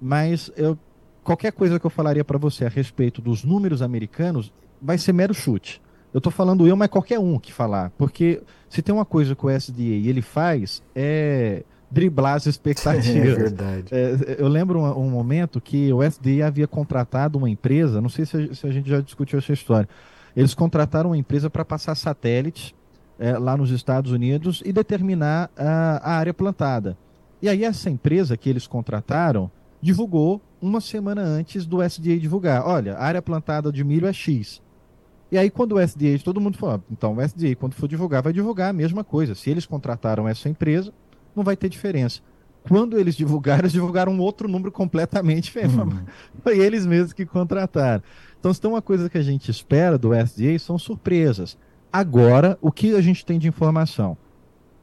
Mas 0.00 0.52
eu, 0.56 0.78
qualquer 1.24 1.52
coisa 1.52 1.80
que 1.80 1.86
eu 1.86 1.90
falaria 1.90 2.24
para 2.24 2.38
você 2.38 2.64
a 2.64 2.68
respeito 2.68 3.20
dos 3.20 3.42
números 3.42 3.82
americanos 3.82 4.52
vai 4.80 4.98
ser 4.98 5.12
mero 5.12 5.34
chute. 5.34 5.82
Eu 6.12 6.18
estou 6.18 6.32
falando 6.32 6.66
eu, 6.66 6.76
mas 6.76 6.88
qualquer 6.88 7.18
um 7.18 7.38
que 7.38 7.52
falar, 7.52 7.90
porque 7.96 8.42
se 8.68 8.82
tem 8.82 8.94
uma 8.94 9.04
coisa 9.04 9.34
que 9.34 9.46
o 9.46 9.50
SDA 9.50 9.82
ele 9.82 10.22
faz 10.22 10.82
é 10.94 11.64
driblar 11.90 12.34
as 12.34 12.46
expectativas. 12.46 13.30
É 13.30 13.34
verdade. 13.34 13.84
É, 13.90 14.36
eu 14.38 14.48
lembro 14.48 14.80
um, 14.80 15.06
um, 15.06 15.10
momento 15.10 15.60
que 15.60 15.92
o 15.92 16.02
SDA 16.02 16.46
havia 16.46 16.66
contratado 16.66 17.38
uma 17.38 17.50
empresa, 17.50 18.00
não 18.00 18.08
sei 18.08 18.24
se 18.24 18.36
a, 18.36 18.54
se 18.54 18.66
a 18.66 18.70
gente 18.70 18.88
já 18.88 19.00
discutiu 19.00 19.38
essa 19.38 19.52
história, 19.52 19.88
eles 20.36 20.54
contrataram 20.54 21.10
uma 21.10 21.16
empresa 21.16 21.50
para 21.50 21.64
passar 21.64 21.94
satélites 21.94 22.74
é, 23.18 23.36
lá 23.36 23.56
nos 23.56 23.70
Estados 23.70 24.12
Unidos 24.12 24.62
e 24.64 24.72
determinar 24.72 25.50
a, 25.56 26.12
a 26.12 26.16
área 26.16 26.32
plantada. 26.32 26.96
E 27.42 27.48
aí 27.48 27.64
essa 27.64 27.90
empresa 27.90 28.36
que 28.36 28.48
eles 28.48 28.66
contrataram 28.66 29.50
divulgou 29.80 30.40
uma 30.60 30.80
semana 30.80 31.22
antes 31.22 31.64
do 31.64 31.82
SDA 31.82 32.18
divulgar. 32.18 32.66
Olha, 32.66 32.94
a 32.94 33.04
área 33.04 33.22
plantada 33.22 33.72
de 33.72 33.82
milho 33.82 34.06
é 34.06 34.12
X. 34.12 34.62
E 35.32 35.38
aí, 35.38 35.48
quando 35.48 35.76
o 35.76 35.80
SDA, 35.80 36.18
todo 36.24 36.40
mundo 36.40 36.58
falou, 36.58 36.82
então 36.90 37.14
o 37.14 37.22
SDA, 37.22 37.54
quando 37.54 37.74
for 37.74 37.88
divulgar, 37.88 38.20
vai 38.20 38.32
divulgar 38.32 38.70
a 38.70 38.72
mesma 38.72 39.04
coisa. 39.04 39.34
Se 39.34 39.48
eles 39.48 39.64
contrataram 39.64 40.26
essa 40.26 40.48
empresa, 40.48 40.92
não 41.34 41.44
vai 41.44 41.56
ter 41.56 41.68
diferença. 41.68 42.20
Quando 42.68 42.98
eles 42.98 43.16
divulgaram, 43.16 43.60
eles 43.62 43.72
divulgaram 43.72 44.12
um 44.12 44.20
outro 44.20 44.48
número 44.48 44.70
completamente 44.70 45.44
diferente. 45.44 45.78
Uhum. 45.78 46.04
Foi 46.42 46.58
eles 46.58 46.86
mesmos 46.86 47.12
que 47.12 47.24
contrataram. 47.24 48.02
Então, 48.38 48.52
se 48.52 48.60
tem 48.60 48.70
uma 48.70 48.82
coisa 48.82 49.08
que 49.08 49.18
a 49.18 49.22
gente 49.22 49.50
espera 49.50 49.98
do 49.98 50.14
SDA, 50.14 50.58
são 50.58 50.78
surpresas. 50.78 51.58
Agora, 51.92 52.56
o 52.60 52.70
que 52.70 52.94
a 52.94 53.00
gente 53.00 53.24
tem 53.24 53.38
de 53.38 53.48
informação? 53.48 54.16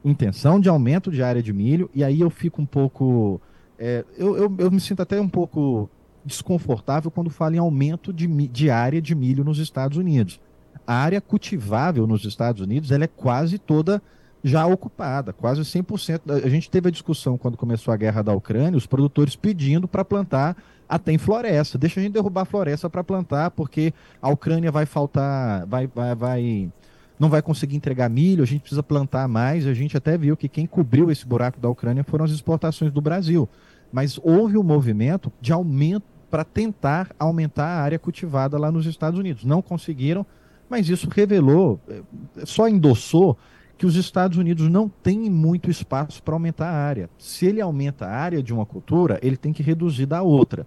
Intenção 0.04 0.60
de 0.60 0.68
aumento 0.68 1.10
de 1.10 1.22
área 1.22 1.42
de 1.42 1.52
milho, 1.52 1.90
e 1.94 2.04
aí 2.04 2.20
eu 2.20 2.30
fico 2.30 2.62
um 2.62 2.66
pouco. 2.66 3.40
É, 3.78 4.04
eu, 4.16 4.36
eu, 4.36 4.54
eu, 4.58 4.70
me 4.70 4.80
sinto 4.80 5.02
até 5.02 5.20
um 5.20 5.28
pouco 5.28 5.90
desconfortável 6.24 7.10
quando 7.10 7.30
falo 7.30 7.54
em 7.54 7.58
aumento 7.58 8.12
de, 8.12 8.26
de 8.48 8.70
área 8.70 9.00
de 9.00 9.14
milho 9.14 9.42
nos 9.42 9.58
Estados 9.58 9.96
Unidos. 9.96 10.40
A 10.86 10.94
área 10.94 11.20
cultivável 11.20 12.06
nos 12.06 12.24
Estados 12.24 12.60
Unidos 12.60 12.90
ela 12.90 13.04
é 13.04 13.08
quase 13.08 13.58
toda 13.58 14.02
já 14.42 14.66
ocupada, 14.66 15.32
quase 15.32 15.60
100%. 15.62 16.44
A 16.44 16.48
gente 16.48 16.70
teve 16.70 16.88
a 16.88 16.92
discussão 16.92 17.36
quando 17.36 17.56
começou 17.56 17.92
a 17.92 17.96
guerra 17.96 18.22
da 18.22 18.32
Ucrânia, 18.32 18.76
os 18.76 18.86
produtores 18.86 19.34
pedindo 19.36 19.88
para 19.88 20.04
plantar 20.04 20.56
Ah, 20.88 20.98
tem 20.98 21.18
floresta, 21.18 21.76
deixa 21.76 22.00
a 22.00 22.02
gente 22.02 22.14
derrubar 22.14 22.42
a 22.42 22.44
floresta 22.46 22.88
para 22.88 23.04
plantar, 23.04 23.50
porque 23.50 23.92
a 24.22 24.30
Ucrânia 24.30 24.72
vai 24.72 24.86
faltar, 24.86 25.66
vai, 25.66 25.86
vai, 25.86 26.14
vai, 26.14 26.72
não 27.18 27.28
vai 27.28 27.42
conseguir 27.42 27.76
entregar 27.76 28.08
milho, 28.08 28.42
a 28.42 28.46
gente 28.46 28.60
precisa 28.60 28.82
plantar 28.82 29.28
mais. 29.28 29.66
A 29.66 29.74
gente 29.74 29.96
até 29.96 30.16
viu 30.16 30.34
que 30.34 30.48
quem 30.48 30.66
cobriu 30.66 31.10
esse 31.10 31.26
buraco 31.26 31.60
da 31.60 31.68
Ucrânia 31.68 32.02
foram 32.04 32.24
as 32.24 32.30
exportações 32.30 32.90
do 32.90 33.02
Brasil. 33.02 33.46
Mas 33.92 34.18
houve 34.22 34.56
um 34.56 34.62
movimento 34.62 35.30
de 35.40 35.52
aumento 35.52 36.06
para 36.30 36.44
tentar 36.44 37.10
aumentar 37.18 37.66
a 37.66 37.82
área 37.82 37.98
cultivada 37.98 38.58
lá 38.58 38.70
nos 38.70 38.86
Estados 38.86 39.18
Unidos. 39.18 39.44
Não 39.44 39.60
conseguiram, 39.60 40.24
mas 40.68 40.88
isso 40.88 41.08
revelou, 41.10 41.80
eh, 41.88 42.02
só 42.44 42.68
endossou 42.68 43.36
que 43.78 43.86
os 43.86 43.94
Estados 43.94 44.36
Unidos 44.36 44.68
não 44.68 44.88
têm 44.88 45.30
muito 45.30 45.70
espaço 45.70 46.20
para 46.20 46.34
aumentar 46.34 46.66
a 46.66 46.76
área. 46.76 47.08
Se 47.16 47.46
ele 47.46 47.60
aumenta 47.60 48.06
a 48.06 48.10
área 48.10 48.42
de 48.42 48.52
uma 48.52 48.66
cultura, 48.66 49.20
ele 49.22 49.36
tem 49.36 49.52
que 49.52 49.62
reduzir 49.62 50.04
da 50.04 50.20
outra. 50.20 50.66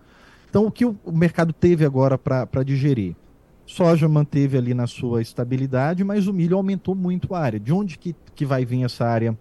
Então, 0.50 0.66
o 0.66 0.72
que 0.72 0.86
o 0.86 0.96
mercado 1.12 1.52
teve 1.52 1.86
agora 1.86 2.18
para 2.18 2.64
digerir? 2.64 3.16
Soja 3.66 4.08
manteve 4.08 4.58
ali 4.58 4.74
na 4.74 4.88
sua 4.88 5.22
estabilidade, 5.22 6.04
mas 6.06 6.26
o 6.26 6.34
milho 6.34 6.56
aumentou 6.56 6.96
muito 6.96 7.36
a 7.36 7.40
área. 7.40 7.60
De 7.60 7.74
onde 7.74 7.98
que, 7.98 8.16
que 8.34 8.46
vai 8.46 8.66
vir 8.66 8.84
essa 8.84 9.06
área 9.06 9.38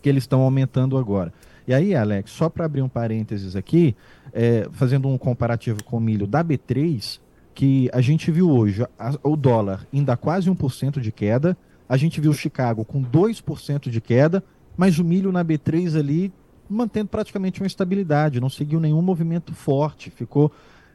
que 0.00 0.08
eles 0.08 0.24
estão 0.24 0.40
aumentando 0.40 0.96
agora? 0.96 1.32
E 1.68 1.74
aí, 1.74 1.94
Alex, 1.94 2.30
só 2.30 2.48
para 2.48 2.64
abrir 2.64 2.80
um 2.80 2.88
parênteses 2.88 3.56
aqui, 3.56 3.94
é, 4.32 4.68
fazendo 4.72 5.08
um 5.08 5.18
comparativo 5.18 5.84
com 5.84 5.98
o 5.98 6.00
milho 6.00 6.26
da 6.26 6.42
B3, 6.42 7.20
que 7.54 7.90
a 7.92 8.00
gente 8.00 8.30
viu 8.30 8.50
hoje 8.50 8.86
a, 8.98 9.14
o 9.22 9.36
dólar 9.36 9.86
ainda 9.92 10.16
quase 10.16 10.50
1% 10.50 11.00
de 11.00 11.10
queda, 11.10 11.56
a 11.88 11.96
gente 11.96 12.20
viu 12.20 12.32
Chicago 12.32 12.84
com 12.84 13.02
2% 13.02 13.88
de 13.88 14.00
queda, 14.00 14.42
mas 14.76 14.98
o 14.98 15.04
milho 15.04 15.32
na 15.32 15.44
B3 15.44 15.98
ali 15.98 16.32
mantendo 16.68 17.08
praticamente 17.08 17.60
uma 17.60 17.66
estabilidade, 17.66 18.40
não 18.40 18.48
seguiu 18.48 18.80
nenhum 18.80 19.00
movimento 19.00 19.54
forte, 19.54 20.10
ficou. 20.10 20.50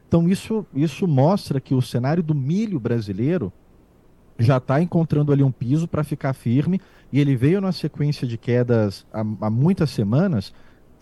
Então 0.06 0.28
isso, 0.28 0.66
isso 0.74 1.08
mostra 1.08 1.60
que 1.60 1.74
o 1.74 1.80
cenário 1.80 2.22
do 2.22 2.34
milho 2.34 2.78
brasileiro 2.78 3.52
já 4.38 4.58
está 4.58 4.80
encontrando 4.80 5.32
ali 5.32 5.42
um 5.42 5.50
piso 5.50 5.88
para 5.88 6.04
ficar 6.04 6.32
firme 6.32 6.80
e 7.12 7.20
ele 7.20 7.36
veio 7.36 7.60
numa 7.60 7.72
sequência 7.72 8.26
de 8.26 8.36
quedas 8.36 9.06
há, 9.12 9.20
há 9.20 9.50
muitas 9.50 9.90
semanas 9.90 10.52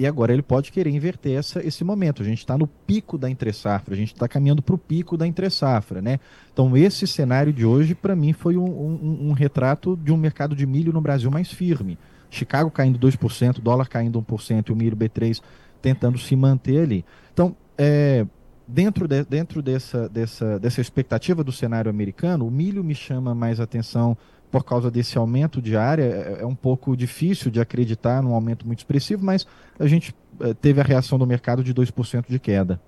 e 0.01 0.07
agora 0.07 0.33
ele 0.33 0.41
pode 0.41 0.73
querer 0.73 0.89
inverter 0.89 1.39
essa, 1.39 1.63
esse 1.63 1.85
momento. 1.85 2.23
A 2.23 2.25
gente 2.25 2.39
está 2.39 2.57
no 2.57 2.67
pico 2.67 3.19
da 3.19 3.29
entre-safra, 3.29 3.93
a 3.93 3.97
gente 3.97 4.15
está 4.15 4.27
caminhando 4.27 4.63
para 4.63 4.75
o 4.75 4.79
pico 4.79 5.15
da 5.15 5.27
entre-safra, 5.27 6.01
né? 6.01 6.19
Então, 6.51 6.75
esse 6.75 7.07
cenário 7.07 7.53
de 7.53 7.67
hoje, 7.67 7.95
para 7.95 8.17
mim, 8.17 8.33
foi 8.33 8.57
um, 8.57 8.65
um, 8.65 9.29
um, 9.29 9.33
retrato 9.33 9.99
de 10.03 10.11
um 10.11 10.17
mercado 10.17 10.57
de 10.57 10.65
milho 10.65 10.91
no 10.91 11.03
Brasil 11.03 11.31
mais 11.31 11.53
firme. 11.53 11.99
Chicago 12.31 12.71
caindo 12.71 12.99
2%, 12.99 13.61
dólar 13.61 13.89
caindo 13.89 14.23
1% 14.23 14.71
e 14.71 14.73
o 14.73 14.77
milho 14.77 14.97
B3 14.97 15.43
tentando 15.83 16.17
se 16.17 16.35
manter 16.35 16.81
ali. 16.81 17.05
Então, 17.35 17.55
é, 17.77 18.25
dentro, 18.67 19.07
de, 19.07 19.23
dentro 19.25 19.61
dessa, 19.61 20.09
dessa, 20.09 20.59
dessa 20.59 20.81
expectativa 20.81 21.45
do 21.45 21.53
cenário 21.53 21.91
americano, 21.91 22.47
o 22.47 22.51
milho 22.51 22.83
me 22.83 22.95
chama 22.95 23.35
mais 23.35 23.61
atenção 23.61 24.17
por 24.51 24.65
causa 24.65 24.91
desse 24.91 25.17
aumento 25.17 25.63
de 25.63 25.77
área, 25.77 26.03
é, 26.03 26.39
é 26.43 26.47
um 26.47 26.55
pouco 26.55 26.97
difícil 26.97 27.51
de 27.51 27.61
acreditar 27.61 28.23
num 28.23 28.35
aumento 28.35 28.67
muito 28.67 28.81
expressivo, 28.81 29.25
mas 29.25 29.47
a 29.79 29.87
gente 29.87 30.15
é, 30.41 30.55
teve 30.55 30.81
a 30.81 30.85
reação 30.85 31.19
do 31.19 31.27
mercado 31.27 31.63
de 31.63 31.73
2% 31.73 32.25
de 32.29 32.39
queda. 32.39 32.81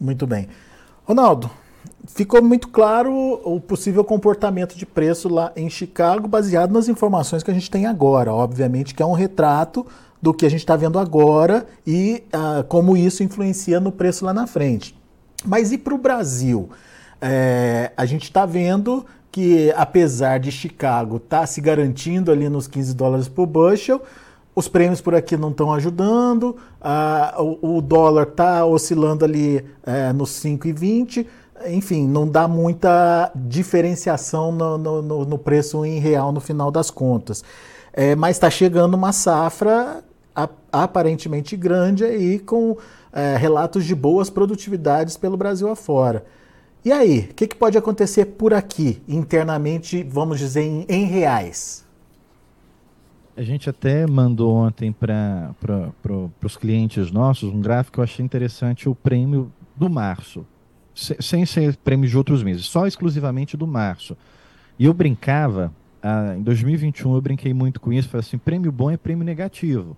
Muito 0.00 0.26
bem. 0.26 0.48
Ronaldo, 1.04 1.50
ficou 2.06 2.42
muito 2.42 2.68
claro 2.68 3.12
o 3.44 3.60
possível 3.60 4.04
comportamento 4.04 4.76
de 4.76 4.86
preço 4.86 5.28
lá 5.28 5.52
em 5.54 5.68
Chicago, 5.68 6.26
baseado 6.26 6.72
nas 6.72 6.88
informações 6.88 7.42
que 7.42 7.50
a 7.50 7.54
gente 7.54 7.70
tem 7.70 7.86
agora. 7.86 8.32
Obviamente 8.32 8.94
que 8.94 9.02
é 9.02 9.06
um 9.06 9.12
retrato 9.12 9.86
do 10.22 10.32
que 10.34 10.44
a 10.44 10.48
gente 10.48 10.60
está 10.60 10.76
vendo 10.76 10.98
agora 10.98 11.66
e 11.86 12.22
ah, 12.32 12.64
como 12.68 12.96
isso 12.96 13.22
influencia 13.22 13.80
no 13.80 13.90
preço 13.90 14.24
lá 14.24 14.32
na 14.32 14.46
frente. 14.46 14.94
Mas 15.44 15.72
e 15.72 15.78
para 15.78 15.94
o 15.94 15.98
Brasil? 15.98 16.68
É, 17.20 17.92
a 17.96 18.06
gente 18.06 18.24
está 18.24 18.46
vendo 18.46 19.04
que 19.30 19.72
apesar 19.76 20.38
de 20.38 20.50
Chicago 20.50 21.16
estar 21.16 21.40
tá 21.40 21.46
se 21.46 21.60
garantindo 21.60 22.32
ali 22.32 22.48
nos 22.48 22.66
15 22.66 22.94
dólares 22.94 23.28
por 23.28 23.46
bushel, 23.46 24.02
os 24.54 24.68
prêmios 24.68 25.00
por 25.00 25.14
aqui 25.14 25.36
não 25.36 25.50
estão 25.50 25.72
ajudando, 25.72 26.56
o, 27.38 27.76
o, 27.76 27.80
dólar 27.80 28.24
está 28.28 28.64
oscilando 28.64 29.24
ali 29.24 29.64
é, 29.84 30.12
nos 30.12 30.30
5,20, 30.42 31.26
enfim, 31.68 32.06
não 32.06 32.26
dá 32.26 32.48
muita 32.48 33.30
diferenciação 33.34 34.50
no, 34.50 34.78
no, 34.78 35.24
no, 35.24 35.38
preço 35.38 35.84
em 35.84 35.98
real 35.98 36.32
no 36.32 36.40
final 36.40 36.70
das 36.70 36.90
contas. 36.90 37.44
É, 37.92 38.14
mas 38.16 38.36
está 38.36 38.50
chegando 38.50 38.94
uma 38.94 39.12
safra 39.12 40.02
aparentemente 40.72 41.56
grande 41.56 42.04
aí 42.04 42.38
com 42.38 42.76
é, 43.12 43.36
relatos 43.36 43.84
de 43.84 43.94
boas 43.94 44.30
produtividades 44.30 45.16
pelo 45.16 45.36
Brasil 45.36 45.68
afora. 45.68 46.24
E 46.82 46.90
aí, 46.90 47.28
o 47.30 47.34
que, 47.34 47.46
que, 47.46 47.54
pode 47.54 47.76
acontecer 47.76 48.24
por 48.24 48.54
aqui, 48.54 49.02
internamente, 49.06 50.02
vamos 50.02 50.38
dizer, 50.38 50.62
em, 50.62 50.86
em 50.88 51.04
reais? 51.04 51.86
A 53.36 53.42
gente 53.42 53.68
até 53.68 54.06
mandou 54.06 54.54
ontem 54.54 54.90
para 54.90 55.54
pro, 55.60 56.32
os 56.42 56.56
clientes 56.56 57.10
nossos 57.10 57.52
um 57.52 57.60
gráfico 57.60 57.94
que 57.94 58.00
eu 58.00 58.04
achei 58.04 58.24
interessante, 58.24 58.88
o 58.88 58.94
prêmio 58.94 59.52
do 59.76 59.90
março, 59.90 60.46
sem 60.94 61.44
ser 61.44 61.76
prêmio 61.76 62.08
de 62.08 62.16
outros 62.16 62.42
meses, 62.42 62.64
só 62.64 62.86
exclusivamente 62.86 63.58
do 63.58 63.66
março. 63.66 64.16
E 64.78 64.86
eu 64.86 64.94
brincava, 64.94 65.74
ah, 66.02 66.34
em 66.34 66.42
2021 66.42 67.14
eu 67.14 67.20
brinquei 67.20 67.52
muito 67.52 67.78
com 67.78 67.92
isso, 67.92 68.08
falei 68.08 68.26
assim, 68.26 68.38
prêmio 68.38 68.72
bom 68.72 68.90
é 68.90 68.96
prêmio 68.96 69.24
negativo, 69.24 69.94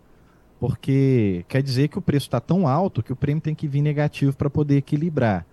porque 0.59 1.45
quer 1.49 1.63
dizer 1.63 1.87
que 1.87 1.99
o 1.99 2.03
preço 2.03 2.27
está 2.27 2.41
tão 2.41 2.67
alto 2.67 3.05
que 3.05 3.13
o 3.13 3.17
prêmio 3.17 3.41
tem 3.41 3.55
que 3.55 3.69
vir 3.69 3.83
negativo 3.83 4.37
para 4.37 4.51
poder 4.51 4.79
equilibrar 4.79 5.47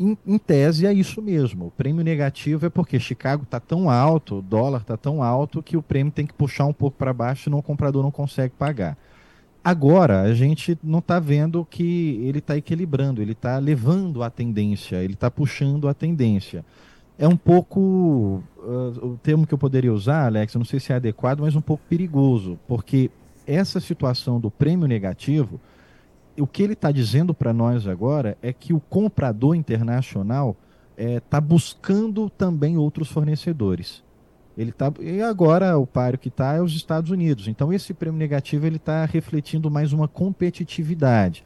em, 0.00 0.16
em, 0.26 0.38
tese 0.38 0.86
é 0.86 0.92
isso 0.92 1.20
mesmo. 1.20 1.66
O 1.66 1.70
prêmio 1.70 2.02
negativo 2.02 2.64
é 2.64 2.70
porque 2.70 2.98
Chicago 2.98 3.42
está 3.42 3.60
tão 3.60 3.90
alto, 3.90 4.38
o 4.38 4.42
dólar 4.42 4.80
está 4.80 4.96
tão 4.96 5.22
alto 5.22 5.62
que 5.62 5.76
o 5.76 5.82
prêmio 5.82 6.10
tem 6.10 6.26
que 6.26 6.32
puxar 6.32 6.64
um 6.64 6.72
pouco 6.72 6.96
para 6.96 7.12
baixo 7.12 7.50
e 7.50 7.54
o 7.54 7.62
comprador 7.62 8.02
não 8.02 8.10
consegue 8.10 8.54
pagar. 8.58 8.96
Agora, 9.62 10.22
a 10.22 10.32
gente 10.32 10.78
não 10.82 11.00
está 11.00 11.20
vendo 11.20 11.66
que 11.68 12.18
ele 12.24 12.38
está 12.38 12.56
equilibrando, 12.56 13.20
ele 13.20 13.32
está 13.32 13.58
levando 13.58 14.22
a 14.22 14.30
tendência, 14.30 14.96
ele 14.96 15.12
está 15.12 15.30
puxando 15.30 15.86
a 15.86 15.92
tendência. 15.92 16.64
É 17.18 17.28
um 17.28 17.36
pouco, 17.36 18.42
uh, 18.56 19.06
o 19.06 19.18
termo 19.22 19.46
que 19.46 19.52
eu 19.52 19.58
poderia 19.58 19.92
usar, 19.92 20.24
Alex, 20.24 20.54
eu 20.54 20.60
não 20.60 20.64
sei 20.64 20.80
se 20.80 20.92
é 20.92 20.96
adequado, 20.96 21.40
mas 21.40 21.54
um 21.54 21.60
pouco 21.60 21.82
perigoso, 21.90 22.58
porque 22.66 23.10
essa 23.46 23.80
situação 23.80 24.40
do 24.40 24.50
prêmio 24.50 24.88
negativo 24.88 25.60
o 26.40 26.46
que 26.46 26.62
ele 26.62 26.72
está 26.74 26.90
dizendo 26.90 27.34
para 27.34 27.52
nós 27.52 27.86
agora 27.86 28.36
é 28.42 28.52
que 28.52 28.72
o 28.72 28.80
comprador 28.80 29.54
internacional 29.54 30.56
está 30.96 31.10
é, 31.10 31.20
tá 31.20 31.40
buscando 31.40 32.28
também 32.28 32.76
outros 32.76 33.08
fornecedores. 33.10 34.02
Ele 34.56 34.72
tá, 34.72 34.92
e 35.00 35.22
agora 35.22 35.78
o 35.78 35.86
páreo 35.86 36.18
que 36.18 36.28
está 36.28 36.54
é 36.54 36.60
os 36.60 36.74
Estados 36.74 37.10
Unidos. 37.10 37.48
Então 37.48 37.72
esse 37.72 37.94
prêmio 37.94 38.18
negativo 38.18 38.66
ele 38.66 38.76
está 38.76 39.04
refletindo 39.04 39.70
mais 39.70 39.92
uma 39.92 40.06
competitividade. 40.06 41.44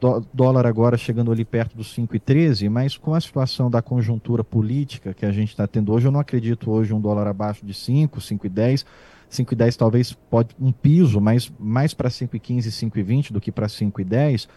Dó, 0.00 0.22
dólar 0.32 0.66
agora 0.66 0.96
chegando 0.96 1.30
ali 1.30 1.44
perto 1.44 1.76
dos 1.76 1.94
5,13, 1.94 2.70
mas 2.70 2.96
com 2.96 3.14
a 3.14 3.20
situação 3.20 3.70
da 3.70 3.82
conjuntura 3.82 4.42
política 4.42 5.12
que 5.12 5.26
a 5.26 5.32
gente 5.32 5.50
está 5.50 5.66
tendo 5.66 5.92
hoje, 5.92 6.06
eu 6.08 6.12
não 6.12 6.20
acredito 6.20 6.70
hoje 6.70 6.94
um 6.94 7.00
dólar 7.00 7.26
abaixo 7.26 7.64
de 7.64 7.74
5, 7.74 8.18
5,10 8.18 8.84
5,10 9.30 9.76
talvez 9.76 10.12
pode 10.12 10.54
um 10.60 10.72
piso, 10.72 11.20
mas 11.20 11.52
mais 11.58 11.94
para 11.94 12.08
5,15 12.08 12.66
e 12.66 12.70
5,20 12.70 13.32
do 13.32 13.40
que 13.40 13.50
para 13.50 13.66
5,10, 13.66 14.48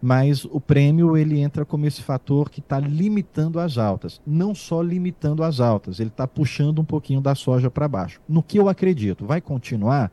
mas 0.00 0.44
o 0.44 0.60
prêmio 0.60 1.16
ele 1.16 1.40
entra 1.40 1.64
como 1.64 1.86
esse 1.86 2.02
fator 2.02 2.50
que 2.50 2.60
está 2.60 2.78
limitando 2.78 3.58
as 3.58 3.78
altas. 3.78 4.20
Não 4.26 4.54
só 4.54 4.82
limitando 4.82 5.42
as 5.42 5.60
altas, 5.60 5.98
ele 5.98 6.10
está 6.10 6.26
puxando 6.26 6.80
um 6.80 6.84
pouquinho 6.84 7.20
da 7.20 7.34
soja 7.34 7.70
para 7.70 7.88
baixo. 7.88 8.20
No 8.28 8.42
que 8.42 8.58
eu 8.58 8.68
acredito, 8.68 9.24
vai 9.24 9.40
continuar? 9.40 10.12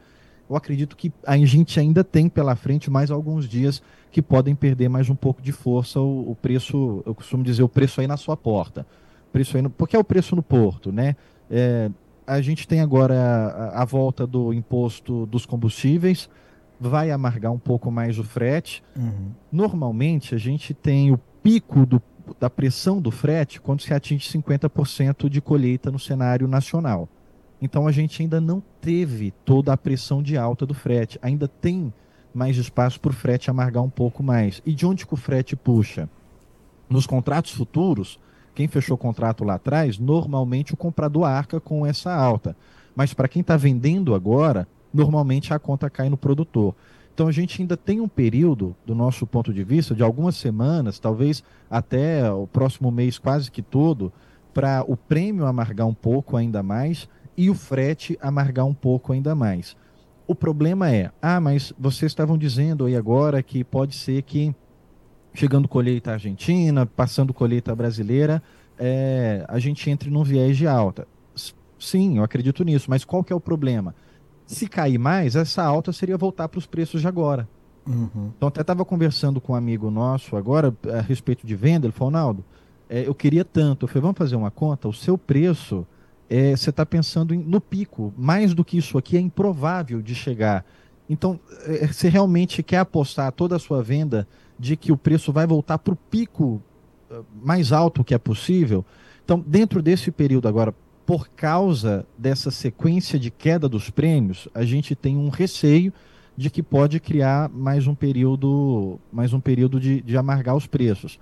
Eu 0.50 0.56
acredito 0.56 0.96
que 0.96 1.12
a 1.26 1.38
gente 1.38 1.80
ainda 1.80 2.04
tem 2.04 2.28
pela 2.28 2.56
frente 2.56 2.90
mais 2.90 3.10
alguns 3.10 3.48
dias 3.48 3.82
que 4.12 4.22
podem 4.22 4.54
perder 4.54 4.90
mais 4.90 5.10
um 5.10 5.16
pouco 5.16 5.42
de 5.42 5.52
força 5.52 6.00
o, 6.00 6.32
o 6.32 6.36
preço, 6.36 7.02
eu 7.06 7.16
costumo 7.16 7.44
dizer, 7.44 7.64
o 7.64 7.70
preço 7.70 8.02
aí 8.02 8.08
na 8.08 8.18
sua 8.18 8.36
porta. 8.36 8.86
Preço 9.32 9.56
aí 9.56 9.64
no, 9.64 9.70
porque 9.70 9.96
é 9.96 10.00
o 10.00 10.04
preço 10.04 10.36
no 10.36 10.44
porto, 10.44 10.92
né? 10.92 11.16
É, 11.50 11.90
a 12.32 12.42
gente 12.42 12.66
tem 12.66 12.80
agora 12.80 13.14
a, 13.14 13.82
a, 13.82 13.86
volta 13.86 14.26
do 14.26 14.54
imposto 14.54 15.26
dos 15.26 15.46
combustíveis, 15.46 16.30
vai 16.80 17.12
amargar 17.12 17.52
um 17.52 17.60
pouco 17.60 17.92
mais 17.92 18.18
o 18.18 18.24
frete. 18.24 18.82
Uhum. 18.96 19.32
Normalmente, 19.52 20.34
a 20.34 20.38
gente 20.38 20.74
tem 20.74 21.12
o 21.12 21.20
pico 21.44 21.86
do, 21.86 22.02
da 22.40 22.50
pressão 22.50 23.02
do 23.02 23.12
frete 23.12 23.60
quando 23.60 23.82
se 23.82 23.94
atinge 23.94 24.30
50% 24.30 25.28
de 25.28 25.42
colheita 25.42 25.92
no 25.92 26.00
cenário 26.00 26.48
nacional. 26.48 27.10
Então, 27.62 27.86
a 27.86 27.92
gente 27.92 28.22
ainda 28.22 28.40
não 28.40 28.64
teve 28.80 29.32
toda 29.44 29.74
a 29.74 29.78
pressão 29.78 30.24
de 30.24 30.38
alta 30.38 30.66
do 30.66 30.74
frete. 30.74 31.20
Ainda 31.22 31.50
tem 31.50 31.94
mais 32.34 32.56
espaço 32.56 32.98
para 33.02 33.12
o 33.12 33.14
frete 33.14 33.50
amargar 33.50 33.84
um 33.84 33.90
pouco 33.90 34.24
mais. 34.24 34.62
E 34.66 34.74
de 34.74 34.86
onde 34.86 35.06
que 35.06 35.14
o 35.14 35.18
frete 35.18 35.54
puxa? 35.54 36.10
Nos 36.90 37.06
contratos 37.06 37.52
futuros, 37.52 38.18
quem 38.54 38.68
fechou 38.68 38.96
o 38.96 38.98
contrato 38.98 39.44
lá 39.44 39.56
atrás, 39.56 39.98
normalmente 39.98 40.74
o 40.74 40.78
comprador 40.78 41.26
arca 41.26 41.60
com 41.60 41.86
essa 41.86 42.14
alta. 42.14 42.56
Mas 42.96 43.14
para 43.14 43.28
quem 43.28 43.42
está 43.42 43.56
vendendo 43.56 44.14
agora, 44.14 44.68
normalmente 44.94 45.54
a 45.54 45.60
conta 45.60 45.90
cai 45.90 46.10
no 46.10 46.18
produtor. 46.18 46.76
Então 47.14 47.28
a 47.28 47.32
gente 47.32 47.62
ainda 47.62 47.78
tem 47.78 48.00
um 48.00 48.08
período, 48.08 48.76
do 48.86 48.96
nosso 48.96 49.28
ponto 49.28 49.54
de 49.54 49.64
vista, 49.64 49.94
de 49.94 50.04
algumas 50.04 50.36
semanas, 50.36 51.00
talvez 51.00 51.44
até 51.70 52.32
o 52.32 52.48
próximo 52.48 52.90
mês 52.92 53.18
quase 53.18 53.52
que 53.52 53.62
todo, 53.62 54.12
para 54.54 54.84
o 54.88 54.98
prêmio 54.98 55.46
amargar 55.46 55.88
um 55.88 55.94
pouco 55.94 56.36
ainda 56.36 56.64
mais 56.64 57.08
e 57.38 57.50
o 57.50 57.54
frete 57.56 58.18
amargar 58.22 58.66
um 58.66 58.74
pouco 58.74 59.14
ainda 59.14 59.34
mais. 59.36 59.76
O 60.28 60.36
problema 60.36 60.90
é, 60.92 61.12
ah, 61.22 61.40
mas 61.40 61.74
vocês 61.78 62.12
estavam 62.12 62.38
dizendo 62.38 62.86
aí 62.86 62.96
agora 62.96 63.44
que 63.44 63.64
pode 63.64 63.96
ser 63.96 64.22
que 64.22 64.56
chegando 65.34 65.68
colheita 65.68 66.12
argentina, 66.14 66.86
passando 66.86 67.34
colheita 67.34 67.76
brasileira, 67.76 68.42
é, 68.78 69.46
a 69.48 69.60
gente 69.60 69.90
entre 69.90 70.10
num 70.10 70.24
viés 70.24 70.58
de 70.58 70.68
alta. 70.68 71.08
Sim, 71.80 72.18
eu 72.18 72.24
acredito 72.24 72.64
nisso, 72.64 72.90
mas 72.90 73.04
qual 73.04 73.24
que 73.24 73.34
é 73.34 73.36
o 73.36 73.40
problema? 73.40 73.96
Se 74.46 74.68
cair 74.68 74.98
mais, 74.98 75.36
essa 75.36 75.64
alta 75.64 75.92
seria 75.92 76.18
voltar 76.18 76.48
para 76.48 76.60
os 76.60 76.68
preços 76.68 77.02
de 77.02 77.08
agora. 77.08 77.48
Uhum. 77.88 78.32
Então, 78.36 78.48
até 78.48 78.62
estava 78.62 78.86
conversando 78.86 79.42
com 79.42 79.54
um 79.54 79.56
amigo 79.56 79.90
nosso 79.90 80.36
agora 80.36 80.76
a 80.94 81.02
respeito 81.02 81.48
de 81.48 81.56
venda. 81.56 81.88
Ele 81.88 81.94
falou: 81.94 82.12
Naldo, 82.12 82.46
é, 82.90 83.08
eu 83.08 83.16
queria 83.16 83.44
tanto. 83.44 83.86
Eu 83.86 83.88
falei: 83.88 84.02
vamos 84.02 84.18
fazer 84.18 84.36
uma 84.36 84.52
conta. 84.52 84.88
O 84.88 84.94
seu 84.94 85.18
preço, 85.18 85.88
é, 86.30 86.56
você 86.56 86.70
está 86.70 86.86
pensando 86.86 87.34
em, 87.34 87.40
no 87.40 87.60
pico. 87.60 88.14
Mais 88.18 88.54
do 88.54 88.64
que 88.64 88.78
isso 88.78 88.98
aqui 88.98 89.18
é 89.18 89.20
improvável 89.20 90.02
de 90.02 90.14
chegar. 90.14 90.66
Então, 91.10 91.40
é, 91.66 91.88
você 91.88 92.08
realmente 92.08 92.62
quer 92.62 92.78
apostar 92.78 93.32
toda 93.32 93.56
a 93.56 93.60
sua 93.60 93.82
venda 93.82 94.28
de 94.62 94.78
que 94.78 94.92
o 94.92 94.98
preço 94.98 95.34
vai 95.34 95.48
voltar 95.48 95.80
para 95.80 95.94
o 95.94 95.98
pico 95.98 96.62
uh, 97.10 97.26
mais 97.44 97.72
alto 97.72 98.04
que 98.04 98.14
é 98.14 98.20
possível? 98.20 98.86
Então, 99.26 99.44
dentro 99.46 99.82
desse 99.82 100.12
período 100.12 100.48
agora, 100.48 100.72
por 101.04 101.30
causa 101.30 102.06
dessa 102.16 102.52
sequência 102.52 103.18
de 103.18 103.32
queda 103.32 103.68
dos 103.68 103.90
prêmios, 103.90 104.48
a 104.54 104.64
gente 104.64 104.96
tem 104.96 105.18
um 105.18 105.30
receio 105.30 105.92
de 106.38 106.52
que 106.52 106.62
pode 106.62 107.00
criar 107.00 107.50
mais 107.50 107.88
um 107.88 107.96
período, 107.96 109.00
mais 109.12 109.34
um 109.34 109.40
período 109.40 109.80
de, 109.80 110.00
de 110.02 110.16
amargar 110.16 110.56
os 110.56 110.68
preços. 110.68 111.20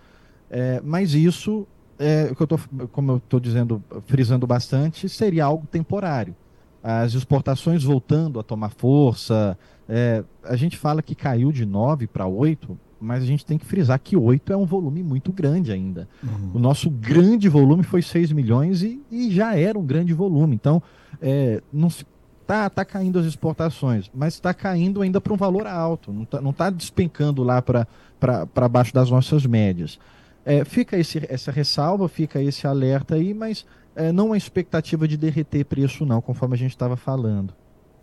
É, 0.49 0.81
mas 0.83 1.13
isso, 1.13 1.65
é, 1.97 2.33
que 2.35 2.41
eu 2.41 2.47
tô, 2.47 2.59
como 2.91 3.13
eu 3.13 3.17
estou 3.17 3.39
dizendo, 3.39 3.81
frisando 4.05 4.45
bastante, 4.45 5.07
seria 5.07 5.45
algo 5.45 5.65
temporário. 5.65 6.35
As 6.83 7.13
exportações 7.13 7.83
voltando 7.83 8.37
a 8.37 8.43
tomar 8.43 8.69
força, 8.69 9.57
é, 9.87 10.23
a 10.43 10.57
gente 10.57 10.77
fala 10.77 11.01
que 11.01 11.15
caiu 11.15 11.53
de 11.53 11.65
9 11.65 12.05
para 12.05 12.27
8, 12.27 12.77
mas 12.99 13.23
a 13.23 13.25
gente 13.25 13.45
tem 13.45 13.57
que 13.57 13.65
frisar 13.65 13.99
que 13.99 14.17
8 14.17 14.51
é 14.51 14.57
um 14.57 14.65
volume 14.65 15.01
muito 15.03 15.31
grande 15.31 15.71
ainda. 15.71 16.07
Uhum. 16.23 16.51
O 16.55 16.59
nosso 16.59 16.89
grande 16.89 17.47
volume 17.47 17.83
foi 17.83 18.01
6 18.01 18.31
milhões 18.31 18.83
e, 18.83 19.01
e 19.11 19.31
já 19.31 19.55
era 19.55 19.77
um 19.77 19.85
grande 19.85 20.13
volume. 20.13 20.55
Então, 20.55 20.81
é, 21.21 21.61
não 21.71 21.89
se 21.89 22.05
tá, 22.45 22.69
tá 22.69 22.83
caindo 22.83 23.19
as 23.19 23.25
exportações, 23.25 24.09
mas 24.13 24.33
está 24.33 24.53
caindo 24.53 25.01
ainda 25.01 25.21
para 25.21 25.31
um 25.31 25.37
valor 25.37 25.67
alto, 25.67 26.11
não 26.11 26.23
está 26.23 26.41
não 26.41 26.51
tá 26.51 26.69
despencando 26.71 27.43
lá 27.43 27.61
para 27.61 28.67
baixo 28.67 28.93
das 28.93 29.11
nossas 29.11 29.45
médias. 29.45 29.99
É, 30.43 30.65
fica 30.65 30.97
esse, 30.97 31.21
essa 31.29 31.51
ressalva, 31.51 32.07
fica 32.09 32.41
esse 32.41 32.65
alerta 32.65 33.15
aí, 33.15 33.35
mas 33.35 33.65
é, 33.95 34.11
não 34.11 34.27
uma 34.27 34.37
expectativa 34.37 35.07
de 35.07 35.15
derreter 35.15 35.63
preço, 35.63 36.05
não, 36.05 36.21
conforme 36.21 36.55
a 36.55 36.57
gente 36.57 36.71
estava 36.71 36.97
falando. 36.97 37.53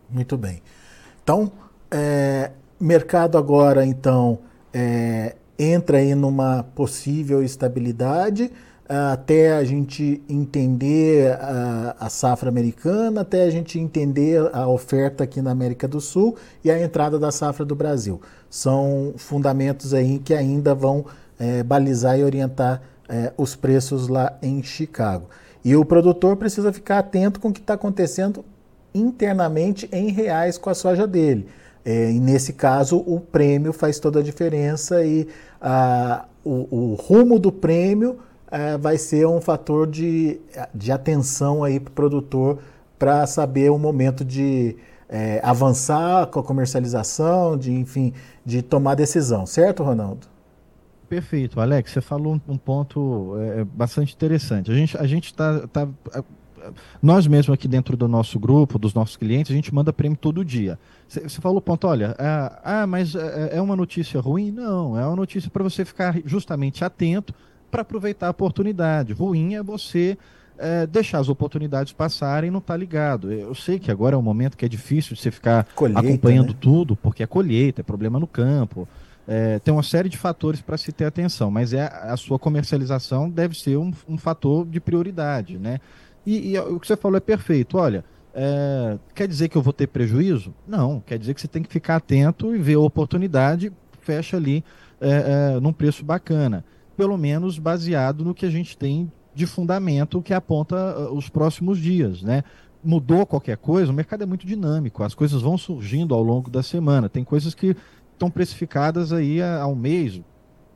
Muito 0.09 0.37
bem. 0.37 0.63
Então, 1.25 1.51
é, 1.91 2.53
mercado 2.79 3.37
agora, 3.37 3.85
então, 3.85 4.39
é, 4.79 5.35
entra 5.59 5.97
aí 5.97 6.15
numa 6.15 6.63
possível 6.75 7.43
estabilidade 7.43 8.53
até 8.87 9.57
a 9.57 9.65
gente 9.65 10.23
entender 10.29 11.33
a, 11.41 11.97
a, 11.99 12.09
safra 12.11 12.51
americana, 12.51 13.23
até 13.23 13.45
a 13.45 13.51
gente 13.51 13.81
entender 13.81 14.39
a 14.53 14.69
oferta 14.69 15.25
aqui 15.25 15.41
na 15.41 15.51
América 15.51 15.89
do 15.89 16.01
Sul 16.01 16.37
e 16.63 16.71
a 16.71 16.81
entrada 16.81 17.19
da 17.19 17.33
safra 17.33 17.65
do 17.65 17.75
Brasil. 17.75 18.21
São 18.51 19.15
fundamentos 19.17 19.95
aí 19.95 20.19
que 20.19 20.35
ainda 20.35 20.75
vão 20.75 21.07
é, 21.39 21.63
balizar 21.63 22.19
e 22.19 22.23
orientar 22.23 22.83
é, 23.09 23.33
os 23.37 23.57
preços 23.57 24.09
lá 24.09 24.39
em 24.43 24.63
Chicago. 24.63 25.27
E 25.65 25.75
o 25.75 25.85
produtor 25.85 26.37
precisa 26.37 26.73
ficar 26.73 26.99
atento 26.99 27.41
com 27.41 27.49
o 27.49 27.53
que 27.53 27.61
está 27.61 27.75
acontecendo 27.75 28.45
internamente 28.95 29.89
em 29.91 30.11
reais 30.11 30.59
com 30.59 30.71
a 30.71 30.75
soja 30.75 31.07
dele. 31.07 31.49
É, 31.87 32.11
e 32.11 32.19
nesse 32.19 32.53
caso, 32.53 32.97
o 33.07 33.21
prêmio 33.21 33.73
faz 33.73 34.01
toda 34.01 34.19
a 34.19 34.23
diferença 34.23 35.05
e 35.05 35.29
a, 35.61 36.25
o, 36.45 36.67
o 36.69 36.95
rumo 36.95 37.39
do 37.39 37.53
prêmio 37.53 38.19
é, 38.51 38.77
vai 38.77 38.99
ser 38.99 39.25
um 39.29 39.41
fator 39.41 39.87
de, 39.87 40.41
de 40.75 40.91
atenção 40.91 41.63
aí 41.63 41.79
para 41.79 41.93
o 41.93 41.95
produtor 41.95 42.59
para 42.99 43.25
saber 43.29 43.71
o 43.71 43.79
momento 43.79 44.25
de 44.25 44.77
é, 45.09 45.41
avançar 45.45 46.27
com 46.27 46.41
a 46.41 46.43
comercialização, 46.43 47.57
de 47.57 47.73
enfim, 47.73 48.13
de 48.45 48.63
tomar 48.63 48.97
decisão, 48.97 49.47
certo, 49.47 49.85
Ronaldo? 49.85 50.27
Perfeito, 51.09 51.61
Alex. 51.61 51.93
Você 51.93 52.01
falou 52.01 52.41
um, 52.49 52.59
ponto 52.59 53.35
é, 53.39 53.63
bastante 53.63 54.13
interessante. 54.13 54.73
A 54.73 54.75
gente 54.75 54.99
a 54.99 55.07
gente 55.07 55.27
está 55.27 55.61
tá, 55.69 55.87
tá 55.87 56.25
nós 57.03 57.27
mesmos 57.27 57.55
aqui 57.55 57.69
dentro 57.69 57.97
do 57.97 58.09
nosso 58.09 58.39
grupo, 58.39 58.79
dos 58.79 58.95
nossos 58.95 59.17
clientes, 59.17 59.51
a 59.51 59.55
gente 59.55 59.75
manda 59.75 59.93
prêmio 59.93 60.17
todo 60.17 60.45
dia. 60.45 60.79
Você 61.09 61.41
falou, 61.41 61.61
ponto, 61.61 61.87
olha, 61.87 62.15
ah, 62.19 62.61
ah 62.65 62.87
mas 62.87 63.15
é, 63.15 63.57
é 63.57 63.61
uma 63.61 63.77
notícia 63.77 64.21
ruim? 64.21 64.51
Não, 64.51 64.99
é 64.99 65.07
uma 65.07 65.17
notícia 65.17 65.51
para 65.51 65.63
você 65.63 65.85
ficar 65.85 66.17
justamente 66.25 66.85
atento 66.85 67.35
para 67.71 67.83
aproveitar 67.83 68.29
a 68.29 68.31
oportunidade. 68.31 69.13
Ruim 69.13 69.55
é 69.55 69.63
você 69.63 70.17
é, 70.59 70.87
deixar 70.87 71.19
as 71.19 71.29
oportunidades 71.29 71.93
passarem 71.93 72.49
e 72.49 72.51
não 72.51 72.59
estar 72.59 72.75
tá 72.75 72.79
ligado. 72.79 73.33
Eu 73.33 73.55
sei 73.55 73.79
que 73.79 73.91
agora 73.91 74.15
é 74.15 74.19
um 74.19 74.23
momento 74.23 74.57
que 74.57 74.65
é 74.65 74.69
difícil 74.69 75.15
de 75.15 75.21
você 75.21 75.31
ficar 75.31 75.67
colheita, 75.75 76.01
acompanhando 76.01 76.51
né? 76.51 76.59
tudo, 76.61 76.97
porque 76.97 77.23
é 77.23 77.27
colheita, 77.27 77.81
é 77.81 77.85
problema 77.85 78.19
no 78.19 78.27
campo. 78.27 78.89
É, 79.29 79.59
tem 79.59 79.75
uma 79.75 79.83
série 79.83 80.09
de 80.09 80.17
fatores 80.17 80.61
para 80.61 80.77
se 80.77 80.93
ter 80.93 81.05
atenção, 81.05 81.51
mas 81.51 81.73
é 81.73 81.83
a 81.83 82.17
sua 82.17 82.39
comercialização 82.39 83.29
deve 83.29 83.59
ser 83.59 83.77
um, 83.77 83.93
um 84.09 84.17
fator 84.17 84.65
de 84.65 84.81
prioridade, 84.81 85.59
né? 85.59 85.81
E, 86.27 86.53
e, 86.53 86.59
o 86.59 86.81
que 86.81 86.87
você 86.87 86.97
falou 86.97 87.17
é 87.17 87.21
perfeito. 87.21 87.79
Olha, 87.79 88.05
é, 88.35 88.99
quer 89.15 89.29
dizer 89.29 89.49
que 89.49 89.57
eu 89.57 89.63
vou 89.63 89.73
ter 89.73 89.87
prejuízo? 89.87 90.53
Não, 90.67 91.01
quer 91.01 91.19
dizer 91.19 91.33
que 91.33 91.41
você 91.41 91.49
tem 91.49 91.63
que 91.63 91.73
ficar 91.73 91.97
atento 91.97 92.55
e 92.55 92.59
ver 92.59 92.75
a 92.75 92.81
oportunidade, 92.81 93.73
fecha 94.03 94.37
ali 94.37 94.63
é, 95.01 95.55
é, 95.57 95.61
num 95.61 95.73
preço 95.73 96.05
bacana. 96.05 96.65
Pelo 96.97 97.17
menos 97.17 97.59
baseado 97.59 98.25
no 98.25 98.35
que 98.35 98.45
a 98.45 98.51
gente 98.51 98.77
tem 98.77 99.11
de 99.35 99.47
fundamento 99.47 100.23
que 100.23 100.33
aponta 100.33 100.99
uh, 100.99 101.15
os 101.15 101.29
próximos 101.29 101.79
dias, 101.79 102.23
né? 102.23 102.43
Mudou 102.83 103.27
qualquer 103.27 103.59
coisa, 103.59 103.93
o 103.93 103.95
mercado 103.95 104.23
é 104.23 104.27
muito 104.27 104.47
dinâmico, 104.47 105.03
as 105.03 105.15
coisas 105.15 105.43
vão 105.43 105.59
surgindo 105.59 106.15
ao 106.15 106.23
longo 106.23 106.49
da 106.49 106.63
semana. 106.63 107.09
Tem 107.09 107.23
coisas 107.23 107.55
que 107.55 107.77
estão 108.13 108.31
precificadas 108.31 109.13
aí 109.13 109.43
há 109.43 109.67
um 109.67 109.75
mês, 109.75 110.21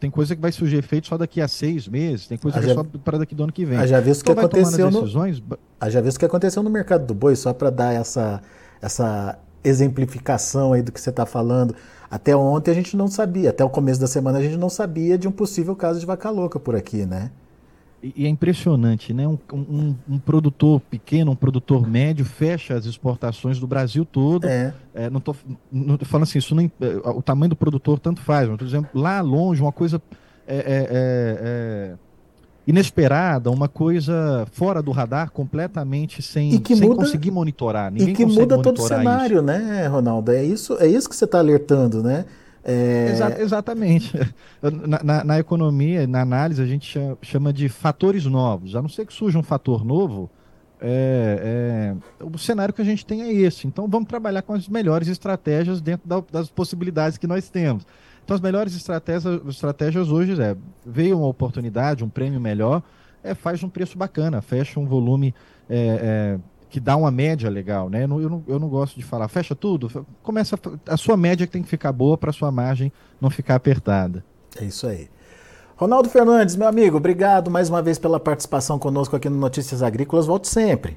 tem 0.00 0.10
coisa 0.10 0.34
que 0.34 0.40
vai 0.40 0.50
surgir 0.50 0.78
efeito 0.78 1.06
só 1.06 1.18
daqui 1.18 1.42
a 1.42 1.46
seis 1.46 1.86
meses, 1.86 2.26
tem 2.26 2.38
coisa 2.38 2.58
ah, 2.58 2.62
que 2.62 2.70
é 2.70 2.74
só 2.74 2.82
para 2.82 3.18
daqui 3.18 3.34
do 3.34 3.42
ano 3.44 3.52
que 3.52 3.66
vem. 3.66 3.78
Ah, 3.78 3.86
já 3.86 4.00
viu 4.00 4.14
então, 4.14 4.34
que 4.34 4.40
aconteceu 4.40 4.90
decisões... 4.90 5.40
no... 5.40 5.58
ah, 5.78 5.90
já 5.90 6.00
viu 6.00 6.10
o 6.10 6.18
que 6.18 6.24
aconteceu 6.24 6.62
no 6.62 6.70
mercado 6.70 7.04
do 7.04 7.12
boi, 7.12 7.36
só 7.36 7.52
para 7.52 7.68
dar 7.68 7.92
essa, 7.92 8.40
essa 8.80 9.38
exemplificação 9.62 10.72
aí 10.72 10.80
do 10.80 10.90
que 10.90 10.98
você 10.98 11.10
está 11.10 11.26
falando. 11.26 11.76
Até 12.10 12.34
ontem 12.34 12.70
a 12.70 12.74
gente 12.74 12.96
não 12.96 13.08
sabia, 13.08 13.50
até 13.50 13.62
o 13.62 13.68
começo 13.68 14.00
da 14.00 14.06
semana 14.06 14.38
a 14.38 14.42
gente 14.42 14.56
não 14.56 14.70
sabia 14.70 15.18
de 15.18 15.28
um 15.28 15.32
possível 15.32 15.76
caso 15.76 16.00
de 16.00 16.06
vaca 16.06 16.30
louca 16.30 16.58
por 16.58 16.74
aqui, 16.74 17.04
né? 17.04 17.30
E, 18.02 18.24
é 18.24 18.28
impressionante, 18.28 19.12
né? 19.12 19.28
Um, 19.28 19.38
um, 19.52 19.94
um, 20.08 20.18
produtor 20.18 20.80
pequeno, 20.80 21.32
um 21.32 21.36
produtor 21.36 21.86
médio, 21.86 22.24
fecha 22.24 22.74
as 22.74 22.86
exportações 22.86 23.58
do 23.58 23.66
Brasil 23.66 24.04
todo. 24.04 24.46
É. 24.46 24.72
É, 24.94 25.10
não 25.10 25.18
estou 25.18 25.36
falando 26.04 26.22
assim, 26.22 26.38
isso 26.38 26.54
nem, 26.54 26.72
é, 26.80 26.86
o 27.08 27.20
tamanho 27.20 27.50
do 27.50 27.56
produtor 27.56 27.98
tanto 27.98 28.22
faz, 28.22 28.48
mas 28.48 28.54
estou 28.54 28.66
dizendo 28.66 28.88
lá 28.94 29.20
longe, 29.20 29.60
uma 29.60 29.72
coisa 29.72 30.00
é, 30.46 30.56
é, 30.56 30.88
é, 30.90 31.94
inesperada, 32.66 33.50
uma 33.50 33.68
coisa 33.68 34.46
fora 34.50 34.82
do 34.82 34.90
radar, 34.92 35.30
completamente 35.30 36.22
sem, 36.22 36.62
sem 36.64 36.80
muda, 36.80 37.04
conseguir 37.04 37.30
monitorar. 37.30 37.92
Ninguém 37.92 38.10
e 38.10 38.16
que 38.16 38.24
muda 38.24 38.62
todo 38.62 38.78
o 38.78 38.82
cenário, 38.82 39.36
isso. 39.36 39.44
né, 39.44 39.86
Ronaldo? 39.86 40.32
É 40.32 40.42
isso, 40.42 40.76
é 40.80 40.86
isso 40.86 41.08
que 41.08 41.14
você 41.14 41.26
está 41.26 41.38
alertando, 41.38 42.02
né? 42.02 42.24
É... 42.62 43.10
Exa 43.12 43.40
exatamente. 43.40 44.12
Na, 44.62 45.02
na, 45.02 45.24
na, 45.24 45.38
economia, 45.38 46.06
na 46.06 46.20
análise, 46.20 46.60
a 46.60 46.66
gente 46.66 46.98
chama 47.22 47.50
de 47.50 47.68
fatores 47.68 48.26
novos. 48.26 48.76
A 48.76 48.82
não 48.82 48.88
ser 48.90 49.06
que 49.06 49.12
surja 49.12 49.38
um 49.38 49.42
fator 49.42 49.82
novo, 49.82 50.30
é, 50.82 51.94
é, 52.20 52.24
o 52.24 52.38
cenário 52.38 52.72
que 52.72 52.80
a 52.80 52.84
gente 52.84 53.04
tem 53.04 53.22
é 53.22 53.32
esse. 53.32 53.66
Então 53.66 53.86
vamos 53.88 54.08
trabalhar 54.08 54.42
com 54.42 54.52
as 54.52 54.68
melhores 54.68 55.08
estratégias 55.08 55.80
dentro 55.80 56.08
da, 56.08 56.22
das 56.30 56.50
possibilidades 56.50 57.18
que 57.18 57.26
nós 57.26 57.48
temos. 57.48 57.86
Então 58.24 58.34
as 58.34 58.40
melhores 58.40 58.74
estratégias, 58.74 59.40
estratégias 59.48 60.10
hoje 60.10 60.40
é, 60.40 60.56
veio 60.84 61.18
uma 61.18 61.26
oportunidade, 61.26 62.04
um 62.04 62.08
prêmio 62.08 62.40
melhor, 62.40 62.82
é, 63.22 63.34
faz 63.34 63.62
um 63.62 63.68
preço 63.68 63.98
bacana, 63.98 64.40
fecha 64.40 64.80
um 64.80 64.86
volume 64.86 65.34
é, 65.68 66.38
é 66.38 66.38
que 66.70 66.80
dá 66.80 66.96
uma 66.96 67.10
média 67.10 67.50
legal, 67.50 67.90
né? 67.90 68.04
Eu 68.04 68.08
não, 68.08 68.20
eu 68.20 68.30
não, 68.30 68.44
eu 68.46 68.58
não 68.58 68.68
gosto 68.68 68.96
de 68.96 69.04
falar, 69.04 69.28
fecha 69.28 69.54
tudo, 69.54 70.06
começa 70.22 70.56
a, 70.86 70.94
a 70.94 70.96
sua 70.96 71.16
média 71.16 71.46
que 71.46 71.52
tem 71.52 71.62
que 71.62 71.68
ficar 71.68 71.92
boa 71.92 72.16
para 72.16 72.30
a 72.30 72.32
sua 72.32 72.50
margem 72.50 72.92
não 73.20 73.28
ficar 73.28 73.56
apertada. 73.56 74.24
É 74.58 74.64
isso 74.64 74.86
aí. 74.86 75.08
Ronaldo 75.76 76.08
Fernandes, 76.08 76.56
meu 76.56 76.68
amigo, 76.68 76.98
obrigado 76.98 77.50
mais 77.50 77.68
uma 77.68 77.82
vez 77.82 77.98
pela 77.98 78.20
participação 78.20 78.78
conosco 78.78 79.16
aqui 79.16 79.28
no 79.28 79.36
Notícias 79.36 79.82
Agrícolas. 79.82 80.26
Volte 80.26 80.46
sempre. 80.46 80.96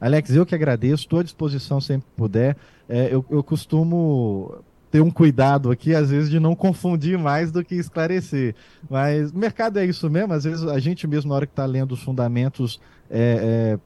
Alex, 0.00 0.30
eu 0.34 0.46
que 0.46 0.54
agradeço, 0.54 1.02
estou 1.02 1.18
à 1.18 1.22
disposição 1.22 1.80
sempre 1.80 2.06
que 2.08 2.16
puder. 2.16 2.56
É, 2.88 3.08
eu, 3.12 3.24
eu 3.30 3.42
costumo 3.42 4.62
ter 4.90 5.00
um 5.00 5.10
cuidado 5.10 5.70
aqui, 5.70 5.94
às 5.94 6.10
vezes, 6.10 6.28
de 6.28 6.40
não 6.40 6.54
confundir 6.56 7.16
mais 7.16 7.52
do 7.52 7.64
que 7.64 7.74
esclarecer. 7.76 8.54
Mas 8.88 9.30
o 9.30 9.38
mercado 9.38 9.78
é 9.78 9.84
isso 9.84 10.10
mesmo, 10.10 10.32
às 10.32 10.44
vezes 10.44 10.64
a 10.66 10.78
gente 10.78 11.06
mesmo, 11.06 11.28
na 11.28 11.36
hora 11.36 11.46
que 11.46 11.52
está 11.52 11.64
lendo 11.64 11.92
os 11.92 12.02
fundamentos, 12.02 12.80
é, 13.08 13.76
é, 13.76 13.78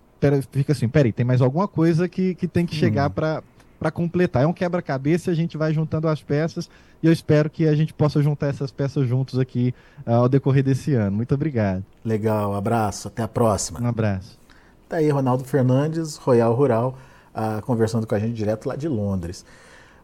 fica 0.51 0.73
assim, 0.73 0.89
peraí, 0.89 1.13
tem 1.13 1.25
mais 1.25 1.41
alguma 1.41 1.69
coisa 1.69 2.09
que, 2.09 2.35
que 2.35 2.47
tem 2.47 2.67
que 2.67 2.75
chegar 2.75 3.09
hum. 3.09 3.13
para 3.13 3.43
para 3.85 3.91
completar. 3.91 4.45
É 4.45 4.47
um 4.47 4.53
quebra-cabeça, 4.53 5.31
a 5.31 5.35
gente 5.35 5.59
vai 5.59 5.75
juntando 5.75 6.09
as 6.09 6.23
peças 6.23 6.71
e 7.03 7.07
eu 7.07 7.13
espero 7.13 7.51
que 7.51 7.69
a 7.69 7.75
gente 7.75 7.93
possa 7.93 8.23
juntar 8.23 8.47
essas 8.47 8.71
peças 8.71 9.07
juntos 9.07 9.39
aqui 9.39 9.75
uh, 10.07 10.13
ao 10.13 10.29
decorrer 10.29 10.65
desse 10.65 10.95
ano. 10.95 11.15
Muito 11.15 11.35
obrigado. 11.35 11.85
Legal, 12.03 12.55
abraço, 12.55 13.09
até 13.09 13.23
a 13.23 13.29
próxima. 13.29 13.81
Um 13.83 13.87
abraço. 13.87 14.39
Tá 14.89 14.97
aí 14.97 15.11
Ronaldo 15.11 15.45
Fernandes, 15.45 16.17
Royal 16.17 16.55
Rural, 16.55 16.97
uh, 17.35 17.61
conversando 17.61 18.07
com 18.07 18.15
a 18.15 18.19
gente 18.19 18.33
direto 18.33 18.67
lá 18.67 18.75
de 18.75 18.89
Londres. 18.89 19.45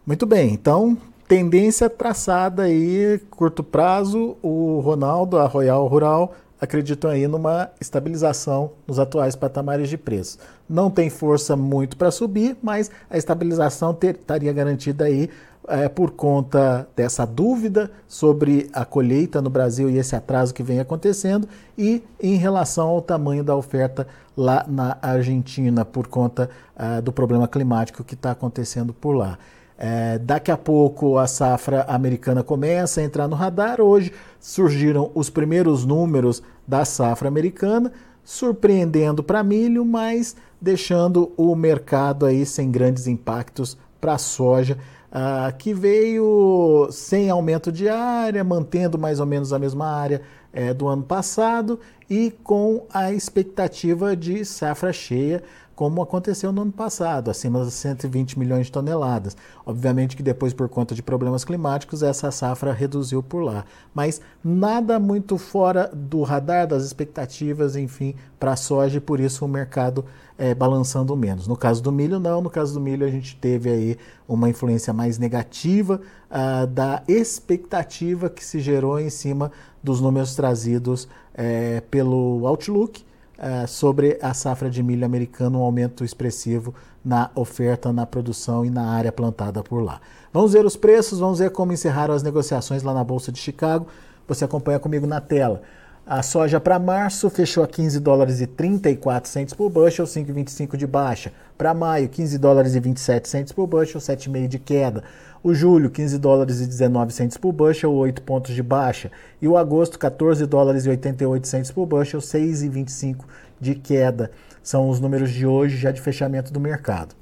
Muito 0.07 0.27
bem, 0.27 0.53
então 0.53 0.99
tendência 1.27 1.89
traçada 1.89 2.65
aí, 2.65 3.19
curto 3.31 3.63
prazo, 3.63 4.37
o 4.43 4.81
Ronaldo, 4.81 5.39
a 5.39 5.47
Royal 5.47 5.87
Rural, 5.87 6.35
acreditam 6.61 7.11
aí 7.11 7.27
numa 7.27 7.71
estabilização 7.81 8.73
nos 8.87 8.99
atuais 8.99 9.35
patamares 9.35 9.89
de 9.89 9.97
preço. 9.97 10.39
Não 10.69 10.91
tem 10.91 11.09
força 11.09 11.57
muito 11.57 11.97
para 11.97 12.11
subir, 12.11 12.57
mas 12.63 12.91
a 13.09 13.17
estabilização 13.17 13.95
ter, 13.95 14.17
estaria 14.17 14.53
garantida 14.53 15.05
aí 15.05 15.31
é, 15.69 15.89
por 15.89 16.11
conta 16.11 16.89
dessa 16.97 17.25
dúvida 17.27 17.91
sobre 18.09 18.69
a 18.73 18.85
colheita 18.85 19.41
no 19.41 19.51
Brasil 19.51 19.89
e 19.89 19.99
esse 19.99 20.17
atraso 20.17 20.53
que 20.53 20.63
vem 20.63 20.81
acontecendo 20.81 21.49
e 21.77 22.03
em 22.21 22.37
relação 22.37 22.89
ao 22.89 23.03
tamanho 23.03 23.45
da 23.45 23.55
oferta 23.55 24.07
lá 24.37 24.65
na 24.67 24.97
Argentina 25.03 25.85
por 25.85 26.07
conta 26.07 26.49
uh, 26.77 27.03
do 27.03 27.13
problema 27.13 27.47
climático 27.47 28.03
que 28.03 28.15
está 28.15 28.31
acontecendo 28.31 28.93
por 28.93 29.13
lá. 29.13 29.39
É, 29.83 30.19
daqui 30.19 30.51
a 30.51 30.59
pouco 30.59 31.17
a 31.17 31.27
safra 31.27 31.87
americana 31.89 32.43
começa 32.43 33.01
a 33.01 33.05
entrar 33.05 33.27
no 33.27 33.35
radar. 33.35 33.81
Hoje 33.81 34.13
surgiram 34.39 35.11
os 35.15 35.31
primeiros 35.31 35.87
números 35.87 36.43
da 36.69 36.85
safra 36.85 37.29
americana, 37.29 37.91
surpreendendo 38.23 39.23
para 39.25 39.43
milho, 39.43 39.83
mas 39.83 40.37
deixando 40.61 41.33
o 41.35 41.57
mercado 41.57 42.27
aí 42.27 42.45
sem 42.45 42.71
grandes 42.71 43.07
impactos 43.07 43.79
para 43.99 44.15
a 44.15 44.19
soja, 44.19 44.77
uh, 45.11 45.57
que 45.57 45.73
veio 45.73 46.89
sem 46.91 47.31
aumento 47.31 47.73
de 47.73 47.89
área, 47.89 48.45
mantendo 48.45 48.99
mais 48.99 49.19
ou 49.19 49.25
menos 49.25 49.51
a 49.51 49.59
mesma 49.59 49.87
área 49.87 50.21
é, 50.53 50.75
do 50.75 50.89
ano 50.89 51.05
passado 51.05 51.81
e 52.09 52.31
com 52.45 52.85
a 52.93 53.13
expectativa 53.13 54.15
de 54.15 54.45
safra 54.45 54.93
cheia 54.93 55.43
como 55.81 56.03
aconteceu 56.03 56.53
no 56.53 56.61
ano 56.61 56.73
passado, 56.73 57.31
acima 57.31 57.65
de 57.65 57.71
120 57.71 58.39
milhões 58.39 58.67
de 58.67 58.73
toneladas. 58.73 59.35
Obviamente 59.65 60.15
que 60.15 60.23
depois, 60.23 60.53
por 60.53 60.69
conta 60.69 60.95
de 60.95 61.03
problemas 61.03 61.43
climáticos, 61.43 62.03
essa 62.03 62.31
safra 62.31 62.71
reduziu 62.71 63.23
por 63.23 63.43
lá. 63.43 63.65
Mas 63.95 64.21
nada 64.45 65.01
muito 65.01 65.39
fora 65.39 65.91
do 65.91 66.21
radar 66.23 66.67
das 66.67 66.85
expectativas, 66.85 67.77
enfim, 67.77 68.15
para 68.39 68.53
a 68.53 68.57
soja, 68.57 68.99
e 68.99 69.01
por 69.01 69.21
isso 69.21 69.43
o 69.43 69.49
mercado 69.49 70.05
é, 70.37 70.55
balançando 70.55 71.17
menos. 71.17 71.49
No 71.49 71.57
caso 71.57 71.83
do 71.83 71.91
milho, 71.91 72.21
não. 72.21 72.43
No 72.43 72.51
caso 72.51 72.75
do 72.75 72.81
milho, 72.81 73.07
a 73.07 73.11
gente 73.11 73.35
teve 73.37 73.71
aí 73.71 73.97
uma 74.29 74.51
influência 74.51 74.93
mais 74.93 75.17
negativa 75.17 75.99
uh, 76.31 76.67
da 76.67 77.03
expectativa 77.09 78.29
que 78.29 78.45
se 78.45 78.61
gerou 78.61 79.01
em 79.01 79.09
cima 79.09 79.51
dos 79.83 79.99
números 79.99 80.35
trazidos 80.35 81.09
é, 81.33 81.81
pelo 81.91 82.47
Outlook 82.47 83.03
uh, 83.41 83.67
sobre 83.67 84.19
a 84.21 84.35
safra 84.35 84.69
de 84.69 84.83
milho 84.83 85.05
americano, 85.05 85.61
um 85.61 85.63
aumento 85.63 86.05
expressivo 86.05 86.75
na 87.05 87.31
oferta, 87.35 87.93
na 87.93 88.05
produção 88.05 88.65
e 88.65 88.71
na 88.71 88.91
área 88.91 89.11
plantada 89.11 89.63
por 89.63 89.83
lá. 89.83 90.01
Vamos 90.33 90.53
ver 90.53 90.65
os 90.65 90.77
preços, 90.77 91.19
vamos 91.19 91.39
ver 91.39 91.51
como 91.51 91.73
encerraram 91.73 92.15
as 92.15 92.23
negociações 92.23 92.83
lá 92.83 92.93
na 92.93 93.03
Bolsa 93.03 93.33
de 93.33 93.39
Chicago. 93.39 93.87
Você 94.29 94.45
acompanha 94.45 94.79
comigo 94.79 95.07
na 95.07 95.21
tela. 95.21 95.63
A 96.07 96.23
soja 96.23 96.59
para 96.59 96.79
março 96.79 97.31
fechou 97.31 97.63
a 97.63 97.69
15 97.69 98.01
dólares 98.01 98.41
e 98.41 98.47
34 98.47 99.31
centos 99.31 99.55
por 99.55 99.71
bushel, 99.71 100.05
5,25 100.05 100.77
de 100.77 100.87
baixa. 100.87 101.33
Para 101.57 101.73
maio, 101.73 102.09
15 102.09 102.37
dólares 102.39 102.75
e 102.75 102.81
27 102.81 103.29
centos 103.29 103.53
por 103.53 103.67
bushel, 103.67 104.01
7,5 104.01 104.49
de 104.49 104.59
queda. 104.59 105.05
O 105.43 105.55
julho, 105.55 105.89
15 105.89 106.19
dólares 106.19 106.61
e 106.61 106.67
19 106.67 107.15
centos 107.15 107.39
por 107.39 107.53
bushel, 107.53 107.91
8 107.95 108.21
pontos 108.23 108.55
de 108.55 108.63
baixa. 108.63 109.11
E 109.41 109.49
o 109.49 109.57
agosto, 109.57 109.99
14 109.99 110.45
dólares 110.45 110.85
e 110.85 110.91
88 110.91 111.49
centos 111.49 111.71
por 111.71 111.87
bushel, 111.87 112.21
6,25 112.21 113.25
de 113.59 113.75
queda. 113.75 114.31
São 114.63 114.91
os 114.91 115.01
números 115.01 115.31
de 115.31 115.47
hoje, 115.47 115.79
já 115.79 115.91
de 115.91 116.01
fechamento 116.01 116.53
do 116.53 116.61
mercado. 116.61 117.15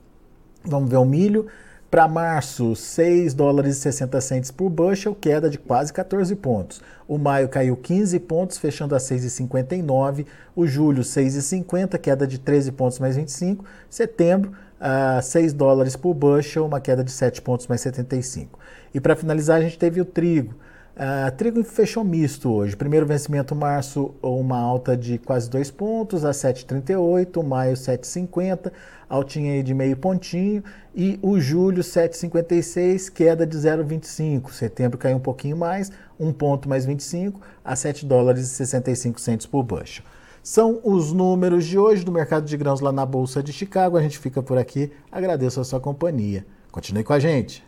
Vamos 0.64 0.90
ver 0.90 0.96
o 0.96 1.04
milho. 1.04 1.46
Para 1.88 2.07
março, 2.09 2.76
6 2.76 3.33
dólares 3.33 3.76
e 3.76 3.81
60 3.81 4.20
centos 4.20 4.50
por 4.50 4.68
bushel, 4.68 5.14
queda 5.14 5.48
de 5.48 5.57
quase 5.57 5.90
14 5.90 6.35
pontos. 6.37 6.83
O 7.07 7.16
maio 7.16 7.48
caiu 7.48 7.76
15 7.76 8.18
pontos, 8.18 8.59
fechando 8.59 8.94
a 8.94 8.98
6,59. 8.98 10.26
O 10.57 10.66
julho, 10.66 11.02
6,50, 11.02 11.96
queda 11.98 12.26
de 12.26 12.38
13 12.38 12.72
pontos 12.72 12.98
mais 12.98 13.16
25. 13.16 13.64
Setembro, 13.88 14.52
a 14.81 15.21
6 15.21 15.53
dólares 15.53 15.97
por 15.97 16.14
bushel, 16.14 16.67
uma 16.67 16.81
queda 16.81 17.03
de 17.03 17.11
7 17.11 17.43
pontos 17.43 17.67
mais 17.67 17.81
75. 17.81 18.59
E 18.95 19.01
para 19.01 19.17
finalizar, 19.17 19.59
a 19.59 19.61
gente 19.61 19.79
teve 19.79 20.01
o 20.01 20.05
trigo. 20.05 20.55
Uh, 20.99 21.31
trigo 21.37 21.62
fechou 21.62 22.03
misto 22.03 22.51
hoje. 22.51 22.77
Primeiro 22.77 23.07
vencimento 23.07 23.55
março, 23.55 24.14
uma 24.21 24.59
alta 24.59 24.97
de 24.97 25.17
quase 25.17 25.49
2 25.49 25.71
pontos, 25.71 26.25
a 26.25 26.31
7,38. 26.31 27.41
Maio, 27.45 27.75
7,50, 27.75 28.73
altinha 29.09 29.53
aí 29.53 29.62
de 29.62 29.73
meio 29.73 29.97
pontinho. 29.97 30.64
E 30.95 31.17
o 31.23 31.38
julho, 31.38 31.85
7,56, 31.85 33.12
queda 33.12 33.47
de 33.47 33.57
0,25. 33.57 34.51
Setembro 34.51 34.99
caiu 34.99 35.19
um 35.19 35.21
pouquinho 35.21 35.57
mais, 35.57 35.93
1 36.19 36.33
ponto 36.33 36.69
mais 36.69 36.85
25, 36.85 37.41
a 37.64 37.77
7 37.77 38.05
dólares 38.05 38.43
e 38.43 38.49
65 38.49 39.21
centos 39.21 39.47
por 39.47 39.62
bushel. 39.62 40.05
São 40.42 40.81
os 40.83 41.12
números 41.12 41.66
de 41.66 41.79
hoje 41.79 42.05
do 42.05 42.12
mercado 42.12 42.46
de 42.46 42.57
grãos 42.57 42.81
lá 42.81 42.90
na 42.90 43.05
Bolsa 43.05 43.42
de 43.42 43.53
Chicago. 43.53 43.96
A 43.96 44.03
gente 44.03 44.18
fica 44.18 44.42
por 44.42 44.57
aqui. 44.57 44.90
Agradeço 45.11 45.61
a 45.61 45.64
sua 45.64 45.81
companhia. 45.81 46.46
Continue 46.70 47.05
com 47.05 47.12
a 47.12 47.18
gente. 47.18 47.67